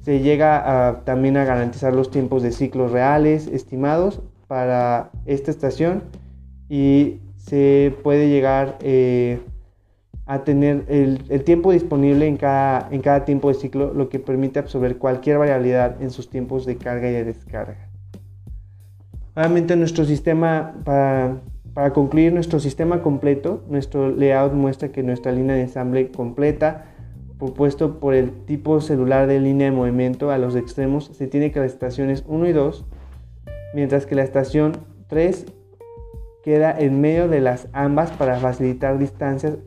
Se 0.01 0.19
llega 0.19 1.01
también 1.05 1.37
a 1.37 1.45
garantizar 1.45 1.93
los 1.95 2.11
tiempos 2.11 2.43
de 2.43 2.51
ciclos 2.51 2.91
reales 2.91 3.47
estimados 3.47 4.21
para 4.47 5.11
esta 5.25 5.49
estación 5.49 6.03
y 6.69 7.21
se 7.37 7.95
puede 8.03 8.29
llegar 8.29 8.77
eh, 8.81 9.39
a 10.25 10.43
tener 10.43 10.85
el, 10.87 11.43
tiempo 11.43 11.71
disponible 11.71 12.27
en 12.27 12.37
cada, 12.37 12.87
en 12.91 13.01
cada 13.01 13.25
tiempo 13.25 13.49
de 13.49 13.55
ciclo, 13.55 13.93
lo 13.93 14.09
que 14.09 14.19
permite 14.19 14.59
absorber 14.59 14.97
cualquier 14.97 15.37
variabilidad 15.37 16.01
en 16.01 16.11
sus 16.11 16.29
tiempos 16.29 16.65
de 16.65 16.77
carga 16.77 17.09
y 17.09 17.13
de 17.13 17.25
descarga. 17.25 17.89
Obviamente 19.35 19.75
nuestro 19.75 20.05
sistema, 20.05 20.75
para, 20.85 21.41
para 21.73 21.91
concluir 21.91 22.31
nuestro 22.33 22.59
sistema 22.59 23.01
completo, 23.01 23.63
nuestro 23.67 24.09
layout 24.11 24.53
muestra 24.53 24.89
que 24.89 25.03
nuestra 25.03 25.31
línea 25.31 25.55
de 25.55 25.63
ensamble 25.63 26.11
completa, 26.11 26.85
propuesto 27.37 27.99
por 27.99 28.13
el 28.13 28.31
tipo 28.45 28.79
celular 28.79 29.27
de 29.27 29.39
línea 29.39 29.69
de 29.69 29.75
movimiento 29.75 30.31
a 30.31 30.37
los 30.37 30.55
extremos, 30.55 31.11
se 31.13 31.27
tiene 31.27 31.51
que 31.51 31.59
las 31.59 31.73
estaciones 31.73 32.23
1 32.27 32.47
y 32.47 32.53
2 32.53 32.85
mientras 33.73 34.05
que 34.05 34.15
la 34.15 34.23
estación 34.23 34.73
3 35.07 35.45
queda 36.43 36.77
en 36.77 37.01
medio 37.01 37.27
de 37.27 37.41
las 37.41 37.67
ambas 37.73 38.11
para 38.11 38.37
facilitar 38.37 38.97
distancias 38.97 39.57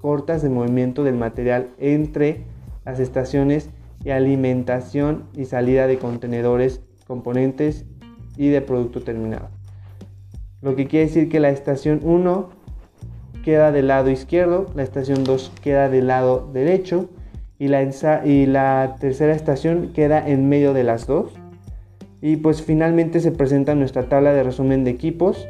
cortas 0.00 0.42
de 0.42 0.48
movimiento 0.48 1.04
del 1.04 1.14
material 1.14 1.70
entre 1.78 2.44
las 2.84 3.00
estaciones 3.00 3.70
y 4.04 4.10
alimentación 4.10 5.24
y 5.36 5.44
salida 5.44 5.86
de 5.86 5.98
contenedores, 5.98 6.80
componentes 7.06 7.84
y 8.36 8.48
de 8.48 8.62
producto 8.62 9.02
terminado. 9.02 9.48
Lo 10.62 10.76
que 10.76 10.86
quiere 10.86 11.06
decir 11.06 11.28
que 11.28 11.40
la 11.40 11.50
estación 11.50 12.00
1 12.02 12.50
queda 13.44 13.72
del 13.72 13.88
lado 13.88 14.10
izquierdo, 14.10 14.66
la 14.74 14.82
estación 14.82 15.24
2 15.24 15.52
queda 15.62 15.88
del 15.88 16.06
lado 16.06 16.48
derecho 16.52 17.08
y 17.58 17.68
la, 17.68 17.82
y 18.24 18.46
la 18.46 18.96
tercera 19.00 19.34
estación 19.34 19.92
queda 19.92 20.26
en 20.26 20.48
medio 20.48 20.72
de 20.72 20.84
las 20.84 21.06
dos. 21.06 21.32
Y 22.22 22.36
pues 22.36 22.62
finalmente 22.62 23.20
se 23.20 23.32
presenta 23.32 23.74
nuestra 23.74 24.08
tabla 24.08 24.32
de 24.32 24.42
resumen 24.42 24.84
de 24.84 24.90
equipos 24.90 25.46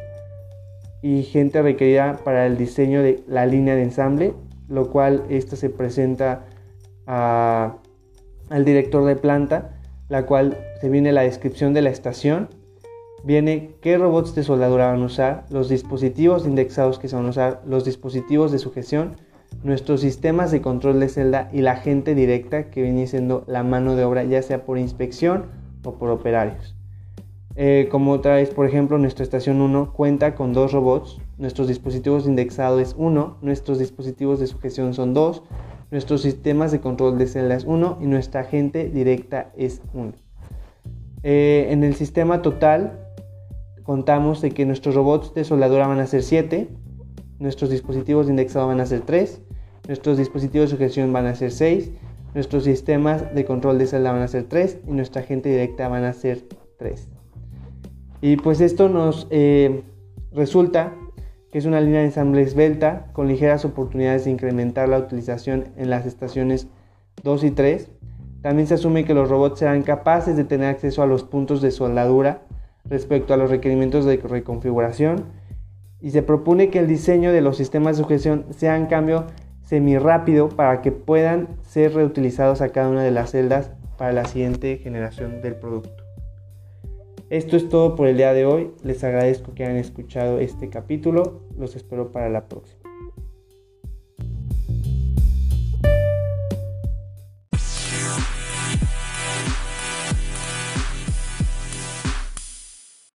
y 1.03 1.23
gente 1.23 1.63
requerida 1.63 2.21
para 2.25 2.47
el 2.47 2.57
diseño 2.57 3.03
de 3.03 3.23
la 3.27 3.47
línea 3.47 3.75
de 3.75 3.83
ensamble, 3.83 4.35
lo 4.69 4.91
cual 4.91 5.25
esto 5.29 5.57
se 5.57 5.71
presenta 5.71 6.47
al 7.07 8.65
director 8.65 9.05
de 9.05 9.17
planta, 9.17 9.81
la 10.09 10.27
cual 10.27 10.59
se 10.81 10.89
viene 10.89 11.13
la 11.13 11.23
descripción 11.23 11.73
de 11.73 11.83
la 11.83 11.91
estación, 11.91 12.49
viene 13.25 13.75
qué 13.81 13.99
robots 13.99 14.35
de 14.35 14.43
soldadura 14.43 14.93
van 14.93 15.03
a 15.03 15.07
usar, 15.07 15.45
los 15.51 15.69
dispositivos 15.69 16.47
indexados 16.47 16.99
que 16.99 17.09
se 17.09 17.17
van 17.17 17.27
a 17.27 17.31
usar, 17.31 17.63
los 17.67 17.85
dispositivos 17.85 18.53
de 18.53 18.59
sujeción, 18.59 19.17
nuestros 19.63 20.01
sistemas 20.01 20.51
de 20.51 20.63
control 20.63 21.01
de 21.01 21.09
celda 21.09 21.51
y 21.53 21.61
la 21.61 21.77
gente 21.77 22.15
directa 22.15 22.71
que 22.71 22.83
viene 22.83 23.07
siendo 23.07 23.45
la 23.47 23.63
mano 23.63 23.97
de 23.97 24.05
obra, 24.05 24.25
ya 24.25 24.43
sea 24.43 24.65
por 24.65 24.79
inspección 24.79 25.47
o 25.85 25.95
por 25.95 26.11
operarios. 26.11 26.77
Eh, 27.57 27.89
como 27.91 28.13
otra 28.13 28.39
por 28.55 28.67
ejemplo, 28.67 28.99
nuestra 28.99 29.25
estación 29.25 29.61
1 29.61 29.93
cuenta 29.93 30.35
con 30.35 30.53
dos 30.53 30.73
robots, 30.73 31.21
nuestros 31.37 31.69
dispositivos 31.69 32.27
indexados 32.27 32.81
es 32.81 32.95
1, 32.97 33.39
nuestros 33.43 33.79
dispositivos 33.79 34.39
de 34.39 34.47
sujeción 34.47 34.95
son 34.95 35.15
2, 35.15 35.43
nuestros 35.91 36.23
sistemas 36.23 36.71
de 36.71 36.81
control 36.81 37.19
de 37.19 37.27
celdas 37.27 37.63
es 37.63 37.69
1 37.69 37.99
y 38.01 38.07
nuestra 38.07 38.43
agente 38.43 38.89
directa 38.89 39.51
es 39.57 39.83
1. 39.95 40.13
Eh, 41.23 41.67
en 41.71 41.83
el 41.83 41.95
sistema 41.95 42.41
total 42.41 43.07
contamos 43.83 44.41
de 44.41 44.53
que 44.53 44.65
nuestros 44.65 44.95
robots 44.95 45.35
de 45.35 45.45
soldadura 45.45 45.89
van 45.89 45.99
a 45.99 46.07
ser 46.07 46.23
7, 46.23 46.69
nuestros 47.41 47.71
dispositivos 47.71 48.27
de 48.27 48.33
indexado 48.33 48.69
van 48.69 48.81
a 48.81 48.87
ser 48.87 49.01
3, 49.01 49.43
nuestros 49.89 50.19
dispositivos 50.19 50.71
de 50.71 50.77
sujeción 50.77 51.13
van 51.13 51.27
a 51.27 51.35
ser 51.35 51.51
6, 51.51 51.91
Nuestros 52.33 52.63
sistemas 52.63 53.35
de 53.35 53.45
control 53.45 53.79
de 53.79 53.89
celda 53.89 54.13
van 54.13 54.23
a 54.23 54.29
ser 54.29 54.45
3 54.45 54.79
y 54.87 54.93
nuestra 54.93 55.23
agente 55.23 55.49
directa 55.49 55.89
van 55.89 56.05
a 56.05 56.13
ser 56.13 56.45
3. 56.79 57.20
Y 58.21 58.37
pues 58.37 58.61
esto 58.61 58.89
nos 58.89 59.27
eh, 59.31 59.83
resulta 60.33 60.95
que 61.51 61.59
es 61.59 61.65
una 61.65 61.81
línea 61.81 62.01
de 62.01 62.07
ensamble 62.07 62.43
esbelta 62.43 63.07
con 63.13 63.29
ligeras 63.29 63.65
oportunidades 63.65 64.25
de 64.25 64.31
incrementar 64.31 64.89
la 64.89 64.99
utilización 64.99 65.69
en 65.77 65.91
las 65.91 66.07
estaciones 66.07 66.69
2 67.25 67.45
y 67.45 67.51
3. 67.51 67.91
También 68.43 68.69
se 68.69 68.75
asume 68.75 69.05
que 69.05 69.15
los 69.15 69.29
robots 69.29 69.59
serán 69.59 69.83
capaces 69.83 70.37
de 70.37 70.45
tener 70.45 70.69
acceso 70.69 71.03
a 71.03 71.07
los 71.07 71.25
puntos 71.25 71.61
de 71.61 71.71
soldadura 71.71 72.43
respecto 72.85 73.35
a 73.35 73.37
los 73.37 73.51
requerimientos 73.51 74.05
de 74.05 74.17
reconfiguración 74.17 75.25
y 76.01 76.11
se 76.11 76.23
propone 76.23 76.71
que 76.71 76.79
el 76.79 76.87
diseño 76.87 77.33
de 77.33 77.43
los 77.43 77.57
sistemas 77.57 77.97
de 77.97 78.03
sujeción 78.03 78.47
sea 78.51 78.77
en 78.77 78.87
cambio 78.87 79.27
semi-rápido 79.63 80.49
para 80.49 80.81
que 80.83 80.93
puedan 80.93 81.49
ser 81.63 81.95
reutilizados 81.95 82.61
a 82.61 82.71
cada 82.71 82.89
una 82.89 83.03
de 83.03 83.11
las 83.11 83.33
celdas 83.33 83.73
para 83.99 84.13
la 84.13 84.25
siguiente 84.25 84.79
generación 84.79 85.43
del 85.43 85.57
producto. 85.57 86.00
Esto 87.31 87.57
es 87.57 87.69
todo 87.69 87.95
por 87.95 88.09
el 88.09 88.17
día 88.17 88.33
de 88.33 88.45
hoy. 88.45 88.73
Les 88.83 89.05
agradezco 89.05 89.55
que 89.55 89.63
hayan 89.63 89.77
escuchado 89.77 90.41
este 90.41 90.69
capítulo. 90.69 91.43
Los 91.57 91.77
espero 91.77 92.11
para 92.11 92.29
la 92.29 92.49
próxima. 92.49 92.80